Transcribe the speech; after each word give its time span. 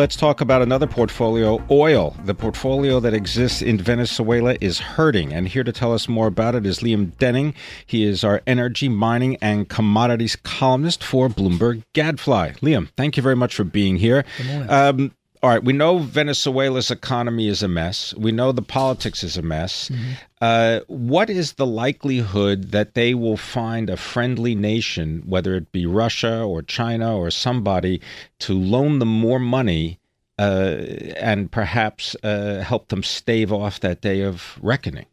Let's 0.00 0.16
talk 0.16 0.40
about 0.40 0.62
another 0.62 0.86
portfolio, 0.86 1.62
oil. 1.70 2.16
The 2.24 2.34
portfolio 2.34 3.00
that 3.00 3.12
exists 3.12 3.60
in 3.60 3.76
Venezuela 3.76 4.56
is 4.58 4.78
hurting. 4.78 5.34
And 5.34 5.46
here 5.46 5.62
to 5.62 5.72
tell 5.72 5.92
us 5.92 6.08
more 6.08 6.26
about 6.26 6.54
it 6.54 6.64
is 6.64 6.78
Liam 6.78 7.14
Denning. 7.18 7.52
He 7.84 8.04
is 8.04 8.24
our 8.24 8.40
energy, 8.46 8.88
mining, 8.88 9.36
and 9.42 9.68
commodities 9.68 10.36
columnist 10.36 11.04
for 11.04 11.28
Bloomberg 11.28 11.82
Gadfly. 11.92 12.52
Liam, 12.62 12.88
thank 12.96 13.18
you 13.18 13.22
very 13.22 13.36
much 13.36 13.54
for 13.54 13.62
being 13.62 13.96
here. 13.96 14.24
Good 14.38 14.46
morning. 14.46 14.70
Um, 14.70 15.12
all 15.42 15.50
right, 15.50 15.64
we 15.64 15.72
know 15.72 15.98
Venezuela's 15.98 16.90
economy 16.90 17.48
is 17.48 17.62
a 17.62 17.68
mess. 17.68 18.14
We 18.14 18.30
know 18.30 18.52
the 18.52 18.60
politics 18.60 19.24
is 19.24 19.38
a 19.38 19.42
mess. 19.42 19.88
Mm-hmm. 19.88 20.10
Uh, 20.42 20.80
what 20.86 21.30
is 21.30 21.54
the 21.54 21.66
likelihood 21.66 22.72
that 22.72 22.92
they 22.92 23.14
will 23.14 23.38
find 23.38 23.88
a 23.88 23.96
friendly 23.96 24.54
nation, 24.54 25.22
whether 25.24 25.54
it 25.54 25.72
be 25.72 25.86
Russia 25.86 26.42
or 26.42 26.60
China 26.60 27.16
or 27.16 27.30
somebody, 27.30 28.02
to 28.40 28.52
loan 28.52 28.98
them 28.98 29.08
more 29.08 29.38
money 29.38 29.98
uh, 30.38 30.76
and 31.16 31.50
perhaps 31.50 32.14
uh, 32.22 32.60
help 32.60 32.88
them 32.88 33.02
stave 33.02 33.50
off 33.50 33.80
that 33.80 34.02
day 34.02 34.20
of 34.20 34.58
reckoning? 34.60 35.06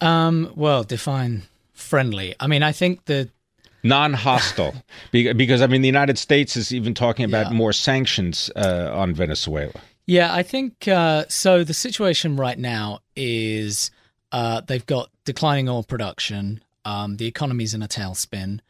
Um, 0.00 0.52
well, 0.54 0.84
define 0.84 1.42
friendly. 1.72 2.36
I 2.38 2.46
mean, 2.46 2.62
I 2.62 2.70
think 2.70 3.06
that 3.06 3.30
non-hostile. 3.82 4.74
Because 5.12 5.62
i 5.62 5.66
mean 5.66 5.82
the 5.82 5.88
united 5.88 6.18
states 6.18 6.56
is 6.56 6.72
even 6.72 6.94
talking 6.94 7.24
about 7.24 7.46
yeah. 7.46 7.52
more 7.52 7.72
sanctions 7.72 8.50
uh, 8.56 8.90
on 8.94 9.14
venezuela. 9.14 9.72
Yeah 10.06 10.34
i 10.34 10.42
think 10.42 10.88
uh, 10.88 11.24
so 11.28 11.64
the 11.64 11.74
situation 11.74 12.36
right 12.36 12.58
now 12.58 13.00
is 13.16 13.90
uh, 14.32 14.62
they've 14.62 14.86
got 14.86 15.10
declining 15.24 15.68
oil 15.68 15.82
production 15.82 16.62
um, 16.84 17.16
the 17.16 17.26
economy's 17.26 17.74
in 17.74 17.82
a 17.82 17.88
tailspin 17.88 18.60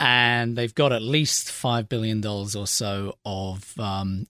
and 0.00 0.56
they've 0.56 0.74
got 0.74 0.92
at 0.92 1.02
least 1.02 1.48
$5 1.48 1.88
billion 1.88 2.24
or 2.26 2.66
so 2.66 3.16
of 3.24 3.78
um, 3.78 4.26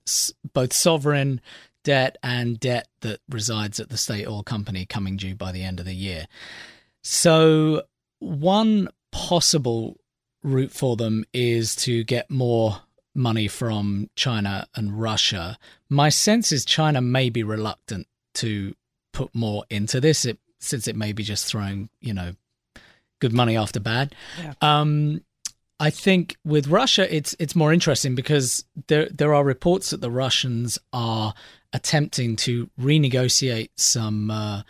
both 0.53 0.73
sovereign 0.73 1.41
debt 1.83 2.17
and 2.23 2.59
debt 2.59 2.87
that 3.01 3.19
resides 3.29 3.79
at 3.79 3.89
the 3.89 3.97
state 3.97 4.27
oil 4.27 4.43
company 4.43 4.85
coming 4.85 5.17
due 5.17 5.35
by 5.35 5.51
the 5.51 5.63
end 5.63 5.79
of 5.79 5.85
the 5.85 5.95
year. 5.95 6.27
So 7.03 7.83
one 8.19 8.89
possible 9.11 9.97
route 10.45 10.71
for 10.71 10.95
them 10.95 11.25
is 11.33 11.75
to 11.75 12.03
get 12.03 12.29
more 12.29 12.81
money 13.13 13.47
from 13.47 14.09
China 14.15 14.67
and 14.75 14.99
Russia. 14.99 15.57
My 15.89 16.09
sense 16.09 16.51
is 16.51 16.65
China 16.65 17.01
may 17.01 17.29
be 17.29 17.43
reluctant 17.43 18.07
to 18.35 18.75
put 19.11 19.33
more 19.33 19.63
into 19.69 19.99
this, 19.99 20.25
it, 20.25 20.37
since 20.59 20.87
it 20.87 20.95
may 20.95 21.13
be 21.13 21.23
just 21.23 21.45
throwing, 21.45 21.89
you 22.01 22.13
know, 22.13 22.33
good 23.19 23.33
money 23.33 23.57
after 23.57 23.79
bad. 23.79 24.13
Yeah. 24.41 24.53
Um, 24.61 25.21
I 25.79 25.89
think 25.89 26.37
with 26.45 26.67
Russia, 26.67 27.13
it's 27.13 27.35
it's 27.37 27.55
more 27.55 27.73
interesting 27.73 28.15
because 28.15 28.63
there 28.87 29.09
there 29.09 29.33
are 29.33 29.43
reports 29.43 29.89
that 29.89 29.99
the 29.99 30.11
Russians 30.11 30.79
are 30.93 31.33
attempting 31.73 32.37
to 32.37 32.69
renegotiate 32.79 33.71
some 33.75 34.31
uh, 34.31 34.61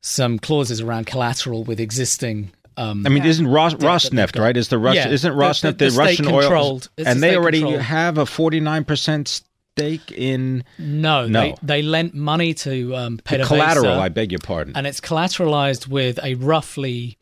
some 0.00 0.40
clauses 0.40 0.80
around 0.80 1.06
collateral 1.06 1.62
with 1.62 1.78
existing 1.78 2.50
um, 2.76 3.06
I 3.06 3.10
mean, 3.10 3.24
isn't 3.24 3.46
Ros- 3.46 3.74
Rosneft 3.74 4.40
right? 4.40 4.56
Is 4.56 4.68
the 4.68 4.78
Russian 4.78 5.08
yeah, 5.08 5.14
isn't 5.14 5.32
Rosneft 5.32 5.62
the, 5.62 5.72
the, 5.72 5.84
the, 5.84 5.90
the 5.90 5.98
Russian 5.98 6.26
oil? 6.28 6.80
And 6.98 7.22
they 7.22 7.36
already 7.36 7.60
controlled. 7.60 7.82
have 7.82 8.18
a 8.18 8.26
forty 8.26 8.60
nine 8.60 8.84
percent 8.84 9.28
stake 9.28 10.12
in. 10.12 10.64
No, 10.78 11.26
no. 11.26 11.40
They, 11.42 11.54
they 11.62 11.82
lent 11.82 12.14
money 12.14 12.54
to 12.54 12.94
um, 12.96 13.18
PDVSA, 13.18 13.46
collateral. 13.46 14.00
I 14.00 14.08
beg 14.08 14.32
your 14.32 14.40
pardon. 14.40 14.76
And 14.76 14.86
it's 14.86 15.00
collateralized 15.00 15.88
with 15.88 16.18
a 16.22 16.34
roughly 16.34 17.18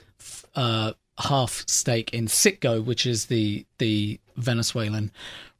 uh, 0.55 0.93
half 1.19 1.65
stake 1.67 2.13
in 2.13 2.27
Citgo, 2.27 2.85
which 2.85 3.07
is 3.07 3.27
the 3.27 3.65
the 3.79 4.21
Venezuelan 4.37 5.11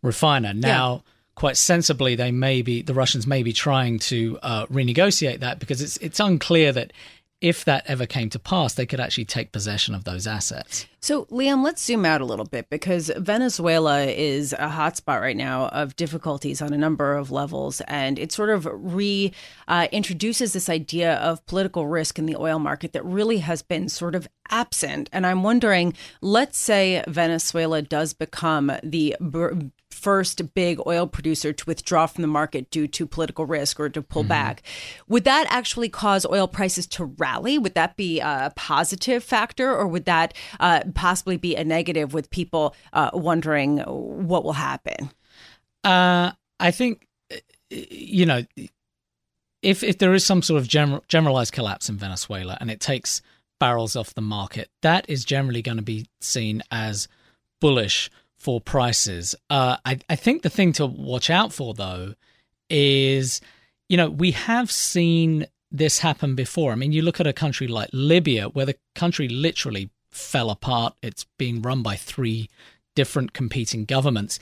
refiner. 0.03 0.55
Now. 0.55 1.03
Yeah 1.05 1.11
quite 1.37 1.57
sensibly 1.57 2.15
they 2.17 2.31
may 2.31 2.61
be 2.61 2.83
the 2.83 2.93
Russians 2.93 3.27
may 3.27 3.43
be 3.43 3.51
trying 3.51 3.99
to 3.99 4.39
uh, 4.43 4.67
renegotiate 4.67 5.41
that 5.41 5.59
because 5.59 5.81
it's 5.81 5.97
it's 5.99 6.21
unclear 6.21 6.71
that 6.71 6.93
if 7.41 7.65
that 7.65 7.85
ever 7.87 8.07
came 8.07 8.29
to 8.31 8.39
pass, 8.39 8.75
they 8.75 8.87
could 8.87 9.01
actually 9.01 9.25
take 9.25 9.53
possession 9.53 9.95
of 9.95 10.05
those 10.05 10.27
assets. 10.27 10.87
So, 11.01 11.25
Liam, 11.27 11.65
let's 11.65 11.83
zoom 11.83 12.05
out 12.05 12.21
a 12.21 12.27
little 12.27 12.45
bit 12.45 12.69
because 12.69 13.11
Venezuela 13.17 14.03
is 14.05 14.53
a 14.53 14.69
hotspot 14.69 15.23
right 15.23 15.37
now 15.37 15.69
of 15.69 15.97
difficulties 15.97 16.61
on 16.61 16.75
a 16.75 16.79
number 16.79 17.17
of 17.17 17.31
levels. 17.31 17.81
And 17.89 18.19
it 18.19 18.33
sort 18.33 18.51
of 18.51 18.65
reintroduces 18.65 19.33
uh, 19.67 20.53
this 20.53 20.69
idea 20.69 21.15
of 21.15 21.45
political 21.47 21.87
risk 21.87 22.19
in 22.19 22.27
the 22.27 22.37
oil 22.37 22.59
market 22.59 22.93
that 22.93 23.05
really 23.05 23.39
has 23.39 23.63
been 23.63 23.89
sort 23.89 24.15
of 24.15 24.29
absent. 24.51 25.09
And 25.13 25.27
I'm 25.27 25.43
wondering 25.43 25.95
let's 26.21 26.59
say 26.59 27.03
Venezuela 27.09 27.81
does 27.81 28.13
become 28.13 28.73
the 28.83 29.17
first 29.91 30.55
big 30.55 30.79
oil 30.87 31.07
producer 31.07 31.53
to 31.53 31.65
withdraw 31.67 32.07
from 32.07 32.23
the 32.23 32.29
market 32.29 32.71
due 32.71 32.87
to 32.89 33.07
political 33.07 33.45
risk 33.45 33.79
or 33.79 33.89
to 33.89 34.03
pull 34.03 34.23
mm-hmm. 34.23 34.29
back. 34.29 34.63
Would 35.09 35.25
that 35.25 35.47
actually 35.51 35.89
cause 35.89 36.25
oil 36.27 36.49
prices 36.49 36.87
to 36.89 37.05
rally? 37.05 37.59
Would 37.59 37.75
that 37.75 37.97
be 37.97 38.21
a 38.21 38.53
positive 38.57 39.23
factor 39.23 39.75
or 39.75 39.87
would 39.87 40.05
that 40.07 40.35
uh, 40.59 40.83
possibly 40.95 41.37
be 41.37 41.57
a 41.57 41.65
negative 41.65 42.15
with 42.15 42.31
people 42.31 42.75
uh, 42.93 43.11
wondering 43.13 43.79
what 43.79 44.45
will 44.45 44.55
happen? 44.55 45.11
Uh, 45.85 46.33
I 46.59 46.71
think, 46.71 47.07
you 47.71 48.27
know, 48.27 48.45
if, 49.63 49.83
if 49.83 49.99
there 49.99 50.15
is 50.15 50.25
some 50.25 50.43
sort 50.43 50.61
of 50.61 50.69
general, 50.69 51.05
generalized 51.09 51.53
collapse 51.53 51.89
in 51.89 51.97
Venezuela 51.97 52.57
and 52.61 52.71
it 52.71 52.81
takes 52.81 53.23
barrels 53.59 53.97
off 53.97 54.15
the 54.15 54.23
market, 54.23 54.71
that 54.83 55.09
is 55.09 55.25
generally 55.25 55.63
going 55.63 55.77
to 55.77 55.83
be 55.83 56.07
seen 56.21 56.63
as 56.71 57.09
bullish 57.61 58.11
for 58.41 58.61
prices. 58.61 59.37
Uh, 59.49 59.77
I, 59.85 59.99
I 60.09 60.17
think 60.17 60.43
the 60.43 60.51
thing 60.51 60.73
to 60.75 60.87
watch 60.87 61.31
out 61.31 61.53
for, 61.53 61.75
though, 61.75 62.15
is 62.69 63.41
you 63.91 63.97
know, 63.97 64.09
we 64.09 64.31
have 64.31 64.71
seen 64.71 65.47
this 65.73 65.99
happen 65.99 66.37
before. 66.37 66.71
I 66.71 66.77
mean, 66.77 66.93
you 66.93 67.03
look 67.03 67.21
at 67.21 67.27
a 67.27 67.33
country 67.33 67.67
like 67.67 67.91
Libya, 67.93 68.49
where 68.49 68.65
the 68.65 68.77
country 68.95 69.29
literally 69.29 69.91
fell 70.11 70.49
apart. 70.49 70.95
It's 71.03 71.27
being 71.39 71.61
run 71.61 71.83
by 71.83 71.97
three 71.97 72.49
different 72.95 73.33
competing 73.33 73.85
governments. 73.85 74.39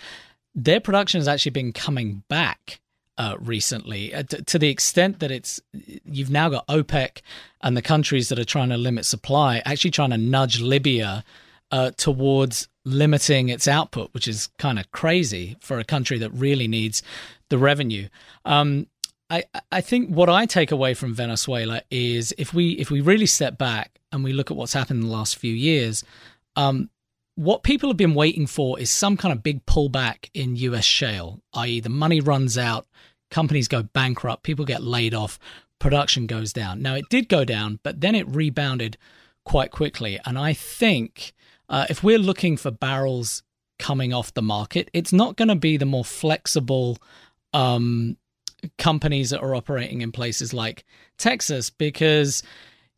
Their 0.54 0.80
production 0.80 1.18
has 1.18 1.28
actually 1.28 1.52
been 1.52 1.72
coming 1.72 2.24
back 2.28 2.80
uh, 3.16 3.36
recently 3.40 4.14
uh, 4.14 4.22
t- 4.22 4.42
to 4.42 4.58
the 4.60 4.68
extent 4.68 5.18
that 5.18 5.32
it's 5.32 5.60
you've 6.04 6.30
now 6.30 6.48
got 6.48 6.64
OPEC 6.68 7.20
and 7.60 7.76
the 7.76 7.82
countries 7.82 8.28
that 8.28 8.38
are 8.38 8.44
trying 8.44 8.68
to 8.68 8.76
limit 8.76 9.04
supply 9.04 9.60
actually 9.64 9.90
trying 9.90 10.10
to 10.10 10.16
nudge 10.16 10.60
Libya 10.60 11.24
uh, 11.70 11.90
towards 11.92 12.68
limiting 12.84 13.48
its 13.48 13.68
output, 13.68 14.12
which 14.12 14.26
is 14.26 14.48
kind 14.58 14.78
of 14.78 14.90
crazy 14.90 15.56
for 15.60 15.78
a 15.78 15.84
country 15.84 16.18
that 16.18 16.30
really 16.30 16.68
needs 16.68 17.02
the 17.50 17.58
revenue. 17.58 18.08
Um, 18.44 18.86
I, 19.30 19.44
I 19.70 19.82
think 19.82 20.08
what 20.08 20.30
I 20.30 20.46
take 20.46 20.72
away 20.72 20.94
from 20.94 21.14
Venezuela 21.14 21.82
is 21.90 22.32
if 22.38 22.54
we 22.54 22.70
if 22.72 22.90
we 22.90 23.00
really 23.02 23.26
step 23.26 23.58
back 23.58 24.00
and 24.10 24.24
we 24.24 24.32
look 24.32 24.50
at 24.50 24.56
what's 24.56 24.72
happened 24.72 25.02
in 25.02 25.08
the 25.08 25.14
last 25.14 25.36
few 25.36 25.52
years, 25.52 26.02
um, 26.56 26.88
what 27.34 27.62
people 27.62 27.90
have 27.90 27.96
been 27.96 28.14
waiting 28.14 28.46
for 28.46 28.80
is 28.80 28.90
some 28.90 29.16
kind 29.16 29.32
of 29.32 29.42
big 29.42 29.64
pullback 29.66 30.30
in 30.34 30.56
U.S. 30.56 30.84
shale, 30.84 31.40
i.e., 31.54 31.78
the 31.78 31.90
money 31.90 32.20
runs 32.20 32.56
out, 32.56 32.86
companies 33.30 33.68
go 33.68 33.82
bankrupt, 33.82 34.42
people 34.42 34.64
get 34.64 34.82
laid 34.82 35.14
off, 35.14 35.38
production 35.78 36.26
goes 36.26 36.52
down. 36.52 36.80
Now 36.80 36.94
it 36.94 37.08
did 37.10 37.28
go 37.28 37.44
down, 37.44 37.80
but 37.82 38.00
then 38.00 38.14
it 38.14 38.26
rebounded 38.26 38.96
quite 39.44 39.70
quickly, 39.70 40.18
and 40.24 40.38
I 40.38 40.54
think 40.54 41.34
uh, 41.68 41.86
if 41.88 42.02
we're 42.02 42.18
looking 42.18 42.56
for 42.56 42.70
barrels 42.70 43.42
coming 43.78 44.12
off 44.12 44.34
the 44.34 44.42
market, 44.42 44.90
it's 44.92 45.12
not 45.12 45.36
going 45.36 45.48
to 45.48 45.54
be 45.54 45.76
the 45.76 45.86
more 45.86 46.04
flexible 46.04 46.98
um, 47.52 48.16
companies 48.76 49.30
that 49.30 49.40
are 49.40 49.54
operating 49.54 50.00
in 50.00 50.12
places 50.12 50.52
like 50.52 50.84
Texas 51.16 51.70
because 51.70 52.42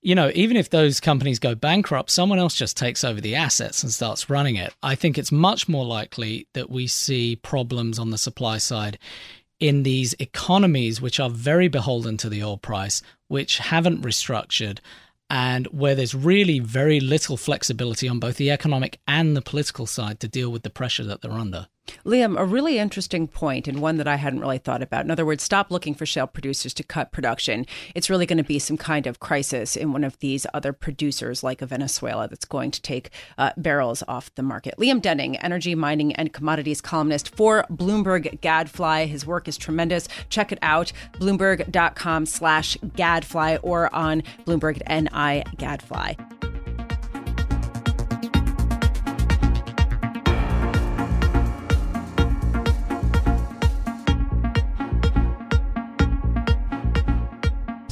you 0.02 0.14
know, 0.14 0.30
even 0.34 0.56
if 0.56 0.70
those 0.70 0.98
companies 0.98 1.38
go 1.38 1.54
bankrupt, 1.54 2.10
someone 2.10 2.38
else 2.38 2.54
just 2.54 2.76
takes 2.76 3.04
over 3.04 3.20
the 3.20 3.34
assets 3.34 3.82
and 3.82 3.92
starts 3.92 4.30
running 4.30 4.56
it. 4.56 4.74
I 4.82 4.94
think 4.94 5.18
it's 5.18 5.30
much 5.30 5.68
more 5.68 5.84
likely 5.84 6.48
that 6.54 6.70
we 6.70 6.86
see 6.86 7.36
problems 7.36 7.98
on 7.98 8.10
the 8.10 8.16
supply 8.16 8.56
side 8.58 8.98
in 9.58 9.82
these 9.82 10.14
economies 10.14 11.02
which 11.02 11.20
are 11.20 11.28
very 11.28 11.68
beholden 11.68 12.16
to 12.16 12.30
the 12.30 12.42
oil 12.42 12.56
price, 12.56 13.02
which 13.28 13.58
haven't 13.58 14.02
restructured 14.02 14.78
and 15.30 15.66
where 15.68 15.94
there's 15.94 16.14
really 16.14 16.58
very 16.58 16.98
little 16.98 17.36
flexibility 17.36 18.08
on 18.08 18.18
both 18.18 18.36
the 18.36 18.50
economic 18.50 18.98
and 19.06 19.36
the 19.36 19.42
political 19.42 19.86
side 19.86 20.18
to 20.20 20.28
deal 20.28 20.50
with 20.50 20.64
the 20.64 20.70
pressure 20.70 21.04
that 21.04 21.22
they're 21.22 21.30
under. 21.30 21.68
Liam, 22.04 22.38
a 22.38 22.44
really 22.44 22.78
interesting 22.78 23.26
point 23.26 23.68
and 23.68 23.80
one 23.80 23.96
that 23.96 24.08
I 24.08 24.16
hadn't 24.16 24.40
really 24.40 24.58
thought 24.58 24.82
about. 24.82 25.04
In 25.04 25.10
other 25.10 25.26
words, 25.26 25.42
stop 25.42 25.70
looking 25.70 25.94
for 25.94 26.06
shale 26.06 26.26
producers 26.26 26.74
to 26.74 26.82
cut 26.82 27.12
production. 27.12 27.66
It's 27.94 28.10
really 28.10 28.26
going 28.26 28.38
to 28.38 28.44
be 28.44 28.58
some 28.58 28.76
kind 28.76 29.06
of 29.06 29.20
crisis 29.20 29.76
in 29.76 29.92
one 29.92 30.04
of 30.04 30.18
these 30.20 30.46
other 30.54 30.72
producers, 30.72 31.42
like 31.42 31.62
a 31.62 31.66
Venezuela, 31.66 32.28
that's 32.28 32.44
going 32.44 32.70
to 32.72 32.82
take 32.82 33.10
uh, 33.38 33.52
barrels 33.56 34.02
off 34.08 34.34
the 34.34 34.42
market. 34.42 34.74
Liam 34.78 35.00
Denning, 35.00 35.36
energy, 35.38 35.74
mining, 35.74 36.14
and 36.14 36.32
commodities 36.32 36.80
columnist 36.80 37.34
for 37.34 37.64
Bloomberg 37.70 38.40
Gadfly. 38.40 39.06
His 39.06 39.26
work 39.26 39.48
is 39.48 39.56
tremendous. 39.56 40.08
Check 40.28 40.52
it 40.52 40.58
out, 40.62 40.92
bloomberg.com 41.14 42.26
slash 42.26 42.76
gadfly 42.96 43.56
or 43.62 43.94
on 43.94 44.22
Bloomberg 44.46 44.80
NI 44.88 45.44
Gadfly. 45.56 46.14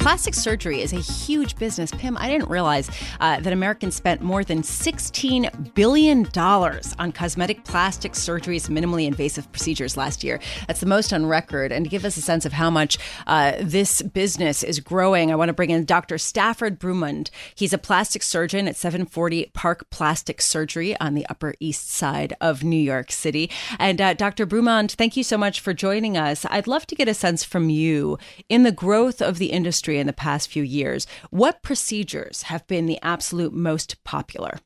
Plastic 0.09 0.33
surgery 0.33 0.81
is 0.81 0.91
a 0.91 0.99
huge 0.99 1.55
business. 1.57 1.91
Pimm, 1.91 2.17
I 2.17 2.29
didn't 2.29 2.49
realize 2.49 2.89
uh, 3.19 3.39
that 3.41 3.53
Americans 3.53 3.93
spent 3.93 4.21
more 4.23 4.43
than 4.43 4.63
$16 4.63 5.75
billion 5.75 6.25
on 6.35 7.11
cosmetic 7.11 7.63
plastic 7.63 8.13
surgeries, 8.13 8.69
minimally 8.69 9.05
invasive 9.05 9.51
procedures 9.51 9.97
last 9.97 10.23
year. 10.23 10.39
That's 10.67 10.79
the 10.79 10.87
most 10.87 11.13
on 11.13 11.27
record. 11.27 11.71
And 11.71 11.85
to 11.85 11.91
give 11.91 12.05
us 12.05 12.17
a 12.17 12.23
sense 12.23 12.43
of 12.43 12.53
how 12.53 12.71
much 12.71 12.97
uh, 13.27 13.53
this 13.61 14.01
business 14.01 14.63
is 14.63 14.79
growing, 14.79 15.31
I 15.31 15.35
want 15.35 15.49
to 15.49 15.53
bring 15.53 15.69
in 15.69 15.85
Dr. 15.85 16.17
Stafford 16.17 16.79
Broumand. 16.79 17.29
He's 17.53 17.71
a 17.71 17.77
plastic 17.77 18.23
surgeon 18.23 18.67
at 18.67 18.75
740 18.75 19.51
Park 19.53 19.91
Plastic 19.91 20.41
Surgery 20.41 20.99
on 20.99 21.13
the 21.13 21.27
Upper 21.29 21.53
East 21.59 21.87
Side 21.91 22.33
of 22.41 22.63
New 22.63 22.81
York 22.81 23.11
City. 23.11 23.51
And 23.77 24.01
uh, 24.01 24.15
Dr. 24.15 24.47
Broumand, 24.47 24.93
thank 24.93 25.15
you 25.15 25.23
so 25.23 25.37
much 25.37 25.59
for 25.59 25.71
joining 25.71 26.17
us. 26.17 26.47
I'd 26.49 26.65
love 26.65 26.87
to 26.87 26.95
get 26.95 27.07
a 27.07 27.13
sense 27.13 27.43
from 27.43 27.69
you 27.69 28.17
in 28.49 28.63
the 28.63 28.71
growth 28.71 29.21
of 29.21 29.37
the 29.37 29.51
industry 29.51 29.98
in 29.99 30.07
the 30.07 30.13
past 30.13 30.49
few 30.49 30.63
years. 30.63 31.05
What 31.29 31.61
procedures 31.61 32.43
have 32.43 32.65
been 32.67 32.85
the 32.85 32.99
absolute 33.01 33.53
most 33.53 34.03
popular? 34.03 34.59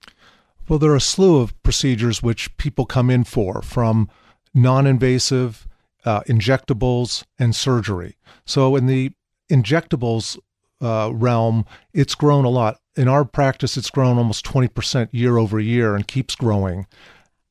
Well, 0.67 0.79
there 0.79 0.91
are 0.91 0.95
a 0.95 1.01
slew 1.01 1.41
of 1.41 1.61
procedures 1.63 2.23
which 2.23 2.55
people 2.57 2.85
come 2.85 3.09
in 3.09 3.25
for, 3.25 3.61
from 3.61 4.09
non 4.53 4.87
invasive, 4.87 5.67
uh, 6.05 6.21
injectables, 6.21 7.23
and 7.37 7.55
surgery. 7.55 8.15
So, 8.45 8.75
in 8.75 8.85
the 8.85 9.11
injectables 9.51 10.37
uh, 10.81 11.11
realm, 11.13 11.65
it's 11.93 12.15
grown 12.15 12.45
a 12.45 12.49
lot. 12.49 12.79
In 12.95 13.07
our 13.07 13.25
practice, 13.25 13.75
it's 13.75 13.89
grown 13.89 14.17
almost 14.17 14.45
20% 14.45 15.09
year 15.11 15.37
over 15.37 15.59
year 15.59 15.95
and 15.95 16.07
keeps 16.07 16.35
growing. 16.35 16.85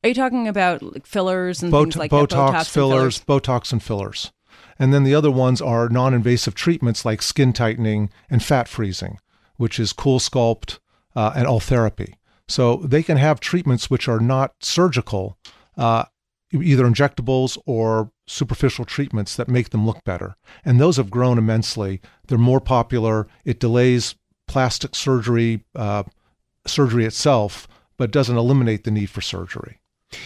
Are 0.03 0.09
you 0.09 0.15
talking 0.15 0.47
about 0.47 0.81
like 0.81 1.05
fillers 1.05 1.63
and 1.63 1.71
Bot- 1.71 1.83
things 1.83 1.95
like 1.95 2.11
Botox, 2.11 2.29
that? 2.29 2.37
Botox 2.37 2.69
fillers, 2.69 3.17
fillers, 3.17 3.41
Botox, 3.41 3.71
and 3.71 3.81
fillers. 3.81 4.31
And 4.79 4.93
then 4.93 5.03
the 5.03 5.15
other 5.15 5.31
ones 5.31 5.61
are 5.61 5.89
non 5.89 6.13
invasive 6.13 6.55
treatments 6.55 7.05
like 7.05 7.21
skin 7.21 7.53
tightening 7.53 8.09
and 8.29 8.43
fat 8.43 8.67
freezing, 8.67 9.19
which 9.57 9.79
is 9.79 9.93
CoolSculpt 9.93 10.79
uh, 11.15 11.33
and 11.35 11.47
Ultherapy. 11.47 12.15
So 12.47 12.77
they 12.77 13.03
can 13.03 13.17
have 13.17 13.39
treatments 13.39 13.89
which 13.89 14.07
are 14.07 14.19
not 14.19 14.53
surgical, 14.61 15.37
uh, 15.77 16.05
either 16.51 16.85
injectables 16.85 17.57
or 17.65 18.11
superficial 18.27 18.85
treatments 18.85 19.35
that 19.35 19.47
make 19.47 19.69
them 19.69 19.85
look 19.85 20.03
better. 20.03 20.35
And 20.63 20.79
those 20.79 20.97
have 20.97 21.09
grown 21.09 21.37
immensely. 21.37 22.01
They're 22.27 22.37
more 22.37 22.61
popular. 22.61 23.27
It 23.45 23.59
delays 23.59 24.15
plastic 24.47 24.95
surgery, 24.95 25.63
uh, 25.75 26.03
surgery 26.65 27.05
itself, 27.05 27.67
but 27.97 28.11
doesn't 28.11 28.37
eliminate 28.37 28.83
the 28.83 28.91
need 28.91 29.09
for 29.09 29.21
surgery. 29.21 29.79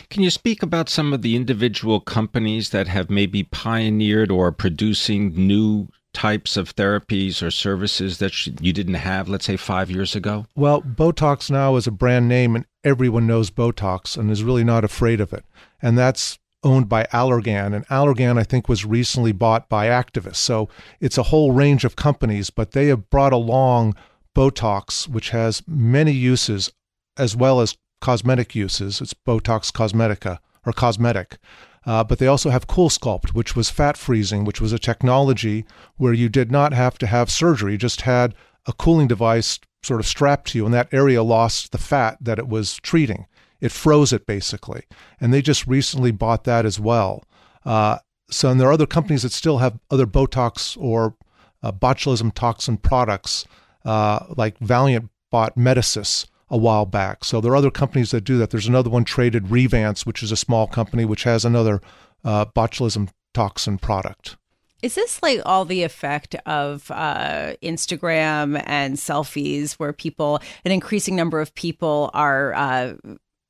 Can 0.09 0.23
you 0.23 0.29
speak 0.29 0.63
about 0.63 0.89
some 0.89 1.13
of 1.13 1.21
the 1.21 1.35
individual 1.35 1.99
companies 1.99 2.69
that 2.69 2.87
have 2.87 3.09
maybe 3.09 3.43
pioneered 3.43 4.31
or 4.31 4.51
producing 4.51 5.33
new 5.35 5.87
types 6.13 6.57
of 6.57 6.75
therapies 6.75 7.43
or 7.43 7.51
services 7.51 8.17
that 8.17 8.47
you 8.61 8.73
didn't 8.73 8.95
have, 8.95 9.29
let's 9.29 9.45
say, 9.45 9.55
five 9.55 9.91
years 9.91 10.15
ago? 10.15 10.47
Well, 10.55 10.81
Botox 10.81 11.51
now 11.51 11.75
is 11.75 11.85
a 11.85 11.91
brand 11.91 12.27
name, 12.27 12.55
and 12.55 12.65
everyone 12.83 13.27
knows 13.27 13.51
Botox 13.51 14.17
and 14.17 14.31
is 14.31 14.43
really 14.43 14.63
not 14.63 14.83
afraid 14.83 15.21
of 15.21 15.31
it. 15.31 15.45
And 15.81 15.97
that's 15.97 16.39
owned 16.63 16.89
by 16.89 17.03
Allergan. 17.13 17.75
And 17.75 17.87
Allergan, 17.87 18.39
I 18.39 18.43
think, 18.43 18.67
was 18.67 18.83
recently 18.83 19.31
bought 19.31 19.69
by 19.69 19.87
Actavis. 19.87 20.37
So 20.37 20.69
it's 20.99 21.17
a 21.17 21.23
whole 21.23 21.51
range 21.51 21.85
of 21.85 21.95
companies, 21.95 22.49
but 22.49 22.71
they 22.71 22.87
have 22.87 23.09
brought 23.09 23.33
along 23.33 23.95
Botox, 24.35 25.07
which 25.07 25.29
has 25.29 25.61
many 25.67 26.11
uses, 26.11 26.71
as 27.15 27.35
well 27.35 27.61
as 27.61 27.77
cosmetic 28.01 28.55
uses. 28.55 29.01
It's 29.01 29.13
Botox 29.13 29.71
Cosmetica 29.71 30.39
or 30.65 30.73
cosmetic. 30.73 31.37
Uh, 31.85 32.03
but 32.03 32.19
they 32.19 32.27
also 32.27 32.49
have 32.49 32.67
CoolSculpt, 32.67 33.29
which 33.29 33.55
was 33.55 33.69
fat 33.69 33.95
freezing, 33.95 34.43
which 34.43 34.59
was 34.59 34.73
a 34.73 34.79
technology 34.79 35.65
where 35.95 36.13
you 36.13 36.27
did 36.27 36.51
not 36.51 36.73
have 36.73 36.97
to 36.97 37.07
have 37.07 37.31
surgery, 37.31 37.73
you 37.73 37.77
just 37.77 38.01
had 38.01 38.35
a 38.65 38.73
cooling 38.73 39.07
device 39.07 39.59
sort 39.83 40.01
of 40.01 40.05
strapped 40.05 40.49
to 40.49 40.57
you, 40.57 40.65
and 40.65 40.73
that 40.73 40.93
area 40.93 41.23
lost 41.23 41.71
the 41.71 41.77
fat 41.77 42.17
that 42.19 42.37
it 42.37 42.49
was 42.49 42.75
treating. 42.83 43.25
It 43.61 43.71
froze 43.71 44.11
it 44.11 44.25
basically. 44.25 44.83
And 45.21 45.33
they 45.33 45.41
just 45.41 45.65
recently 45.65 46.11
bought 46.11 46.43
that 46.43 46.65
as 46.65 46.79
well. 46.79 47.23
Uh, 47.65 47.99
so, 48.29 48.49
and 48.49 48.59
there 48.59 48.67
are 48.67 48.73
other 48.73 48.85
companies 48.85 49.23
that 49.23 49.31
still 49.31 49.59
have 49.59 49.79
other 49.89 50.05
Botox 50.05 50.77
or 50.79 51.15
uh, 51.63 51.71
botulism 51.71 52.33
toxin 52.33 52.77
products, 52.77 53.45
uh, 53.85 54.25
like 54.35 54.57
Valeant 54.59 55.09
bought 55.31 55.55
Medicis, 55.57 56.27
a 56.49 56.57
while 56.57 56.85
back. 56.85 57.23
So 57.23 57.41
there 57.41 57.51
are 57.51 57.57
other 57.57 57.71
companies 57.71 58.11
that 58.11 58.21
do 58.21 58.37
that. 58.37 58.51
There's 58.51 58.67
another 58.67 58.89
one 58.89 59.03
traded, 59.03 59.45
Revance, 59.45 60.05
which 60.05 60.23
is 60.23 60.31
a 60.31 60.37
small 60.37 60.67
company 60.67 61.05
which 61.05 61.23
has 61.23 61.43
another 61.45 61.81
uh, 62.23 62.45
botulism 62.45 63.09
toxin 63.33 63.77
product. 63.77 64.37
Is 64.83 64.95
this 64.95 65.23
like 65.23 65.41
all 65.43 65.65
the 65.65 65.83
effect 65.83 66.35
of 66.45 66.91
uh, 66.91 67.55
Instagram 67.63 68.61
and 68.65 68.95
selfies, 68.95 69.73
where 69.73 69.91
people, 69.91 70.39
an 70.63 70.71
increasing 70.71 71.15
number 71.15 71.41
of 71.41 71.53
people, 71.55 72.11
are 72.13 72.53
uh, 72.53 72.93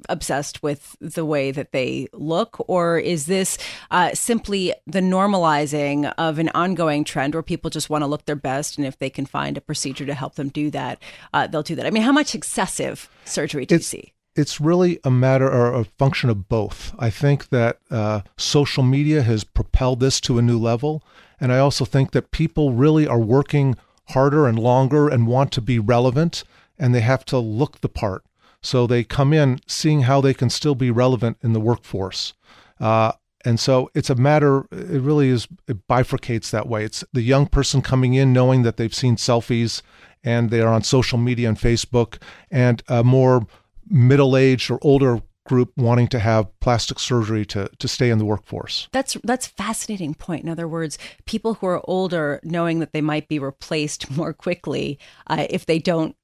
obsessed 0.10 0.64
with 0.64 0.96
the 1.00 1.26
way 1.26 1.52
that 1.52 1.72
they 1.72 2.08
look, 2.14 2.64
or 2.70 3.00
is 3.00 3.26
this 3.26 3.58
uh, 3.92 4.14
simply 4.14 4.74
the 4.86 5.00
normalizing 5.00 6.12
of 6.18 6.40
an 6.40 6.50
ongoing 6.50 7.04
trend 7.04 7.34
where 7.34 7.44
people 7.44 7.70
just 7.70 7.90
want 7.90 8.04
to 8.04 8.08
look 8.08 8.26
their 8.26 8.36
best, 8.36 8.78
and 8.78 8.86
if 8.86 8.98
they 9.00 9.10
can 9.10 9.26
find 9.26 9.58
a 9.58 9.62
procedure 9.62 10.06
to 10.06 10.14
help 10.14 10.36
them 10.36 10.50
do 10.50 10.70
that, 10.72 11.02
uh, 11.34 11.48
they'll 11.48 11.64
do 11.64 11.76
that? 11.76 11.86
I 11.86 11.90
mean, 11.90 12.04
how 12.04 12.12
much 12.12 12.36
excessive 12.36 13.10
surgery 13.26 13.66
do 13.66 13.76
it's, 13.76 13.94
you 13.94 14.00
see? 14.00 14.14
It's 14.36 14.62
really 14.62 15.00
a 15.04 15.12
matter 15.12 15.50
or 15.50 15.74
a 15.74 15.84
function 15.84 16.30
of 16.30 16.48
both. 16.48 16.94
I 17.00 17.10
think 17.10 17.50
that 17.50 17.80
uh, 17.90 18.22
social 18.38 18.84
media 18.84 19.24
has 19.24 19.44
propelled 19.44 20.00
this 20.00 20.22
to 20.22 20.38
a 20.38 20.44
new 20.44 20.60
level, 20.60 21.04
and 21.40 21.52
I 21.52 21.60
also 21.60 21.86
think 21.86 22.12
that 22.12 22.32
people 22.32 22.74
really 22.74 23.08
are 23.08 23.20
working 23.20 23.76
harder 24.10 24.48
and 24.48 24.58
longer 24.58 25.10
and 25.10 25.28
want 25.28 25.52
to 25.54 25.62
be 25.62 25.80
relevant, 25.80 26.44
and 26.80 26.94
they 26.94 27.02
have 27.02 27.26
to 27.26 27.40
look 27.40 27.82
the 27.82 27.90
part 27.90 28.24
so 28.62 28.88
they 28.88 29.04
come 29.04 29.34
in 29.34 29.60
seeing 29.68 30.02
how 30.02 30.22
they 30.22 30.34
can 30.34 30.50
still 30.50 30.76
be 30.76 30.92
relevant 30.92 31.38
in 31.42 31.54
the 31.54 31.60
workforce. 31.60 32.34
Uh, 32.80 33.12
and 33.46 33.60
so 33.60 33.90
it's 33.94 34.10
a 34.10 34.16
matter, 34.16 34.66
it 34.72 35.02
really 35.02 35.30
is, 35.30 35.48
it 35.68 35.88
bifurcates 35.88 36.50
that 36.52 36.68
way. 36.68 36.84
It's 36.84 37.04
the 37.14 37.22
young 37.22 37.46
person 37.48 37.82
coming 37.82 38.14
in 38.14 38.34
knowing 38.34 38.64
that 38.64 38.78
they've 38.78 38.94
seen 38.94 39.16
selfies 39.16 39.82
and 40.24 40.50
they 40.50 40.62
are 40.62 40.74
on 40.74 40.84
social 40.84 41.18
media 41.18 41.48
and 41.48 41.58
Facebook, 41.58 42.22
and 42.52 42.84
a 42.88 43.04
more 43.04 43.48
middle 43.90 44.36
aged 44.36 44.70
or 44.70 44.80
older 44.82 45.22
group 45.46 45.72
wanting 45.78 46.08
to 46.10 46.20
have 46.20 46.48
plastic 46.60 47.00
surgery 47.00 47.46
to, 47.46 47.70
to 47.80 47.88
stay 47.88 48.10
in 48.10 48.18
the 48.18 48.26
workforce. 48.26 48.90
That's 48.92 49.18
that's 49.24 49.48
fascinating 49.48 50.14
point. 50.14 50.44
In 50.44 50.50
other 50.50 50.68
words, 50.68 50.98
people 51.26 51.56
who 51.56 51.68
are 51.68 51.82
older 51.86 52.42
knowing 52.44 52.80
that 52.80 52.92
they 52.92 53.02
might 53.02 53.30
be 53.30 53.40
replaced 53.40 54.12
more 54.18 54.34
quickly 54.34 55.00
uh, 55.28 55.48
if 55.50 55.66
they 55.66 55.80
don't 55.80 56.16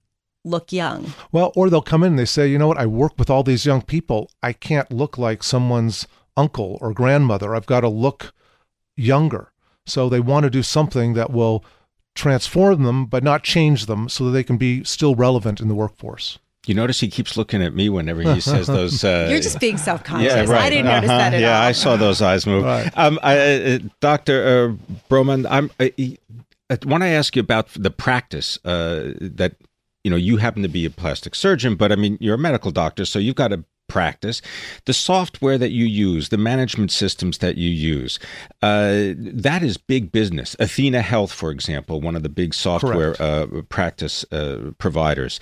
look 0.44 0.72
young. 0.72 1.14
Well, 1.32 1.52
or 1.56 1.70
they'll 1.70 1.82
come 1.82 2.04
in 2.04 2.14
and 2.14 2.20
they 2.20 2.26
say, 2.26 2.48
you 2.48 2.58
know 2.58 2.68
what, 2.68 2.78
I 2.78 2.86
work 2.86 3.14
with 3.18 3.30
all 3.30 3.44
these 3.44 3.66
young 3.66 3.82
people. 3.82 4.30
I 4.42 4.54
can't 4.54 4.92
look 4.92 5.18
like 5.18 5.44
someone's 5.44 6.08
uncle 6.36 6.78
or 6.82 6.94
grandmother. 6.94 7.56
I've 7.56 7.66
got 7.66 7.82
to 7.82 7.90
look 7.90 8.34
younger. 8.96 9.52
So 9.86 10.10
they 10.10 10.20
want 10.20 10.44
to 10.44 10.50
do 10.50 10.64
something 10.64 11.14
that 11.14 11.32
will 11.32 11.64
transform 12.16 12.84
them, 12.84 13.06
but 13.06 13.24
not 13.24 13.44
change 13.44 13.86
them 13.86 14.08
so 14.08 14.26
that 14.26 14.32
they 14.32 14.44
can 14.44 14.58
be 14.58 14.84
still 14.84 15.16
relevant 15.16 15.60
in 15.60 15.68
the 15.68 15.76
workforce. 15.76 16.40
You 16.66 16.76
notice 16.76 17.02
he 17.02 17.10
keeps 17.10 17.36
looking 17.36 17.62
at 17.62 17.76
me 17.76 17.90
whenever 17.90 18.22
he 18.22 18.40
says 18.40 18.68
those. 18.68 19.04
Uh, 19.04 19.28
You're 19.30 19.42
just 19.42 19.60
being 19.60 19.78
self-conscious. 19.78 20.32
Yeah, 20.32 20.46
right. 20.46 20.62
I 20.62 20.70
didn't 20.70 20.88
uh-huh. 20.88 20.96
notice 20.96 21.10
that 21.10 21.34
at 21.34 21.42
yeah, 21.42 21.48
all. 21.48 21.62
Yeah, 21.62 21.68
I 21.68 21.72
saw 21.74 21.96
those 21.98 22.22
eyes 22.22 22.48
move. 22.48 22.64
Right. 22.64 22.90
Um, 22.98 23.20
I, 23.22 23.38
uh, 23.38 23.80
Doctor 24.00 24.44
uh, 24.80 24.96
Broumand, 25.10 25.46
I'm. 25.50 25.72
I, 25.80 26.18
I 26.70 26.78
want 26.86 27.04
to 27.04 27.08
ask 27.08 27.36
you 27.36 27.42
about 27.42 27.68
the 27.76 27.92
practice 27.92 28.58
uh, 28.64 29.12
that 29.20 29.56
you 30.04 30.12
know, 30.12 30.18
you 30.18 30.38
happen 30.38 30.62
to 30.64 30.70
be 30.70 30.86
a 30.86 30.90
plastic 30.90 31.34
surgeon, 31.36 31.76
but 31.76 31.92
I 31.92 31.96
mean, 31.96 32.18
you're 32.20 32.36
a 32.36 32.40
medical 32.40 32.72
doctor, 32.72 33.06
so 33.06 33.20
you've 33.20 33.36
got 33.36 33.54
a 33.54 33.64
practice. 33.94 34.42
The 34.86 34.94
software 34.94 35.60
that 35.60 35.70
you 35.70 35.86
use, 35.86 36.30
the 36.30 36.38
management 36.38 36.92
systems 36.92 37.38
that 37.38 37.58
you 37.58 37.70
use, 37.70 38.18
uh, 38.64 39.14
that 39.18 39.62
is 39.62 39.78
big 39.78 40.12
business. 40.12 40.56
Athena 40.60 41.04
Health, 41.04 41.32
for 41.32 41.52
example, 41.52 42.02
one 42.02 42.16
of 42.16 42.24
the 42.24 42.30
big 42.30 42.56
software 42.56 43.16
uh, 43.22 43.46
practice 43.70 44.26
uh, 44.32 44.72
providers. 44.80 45.40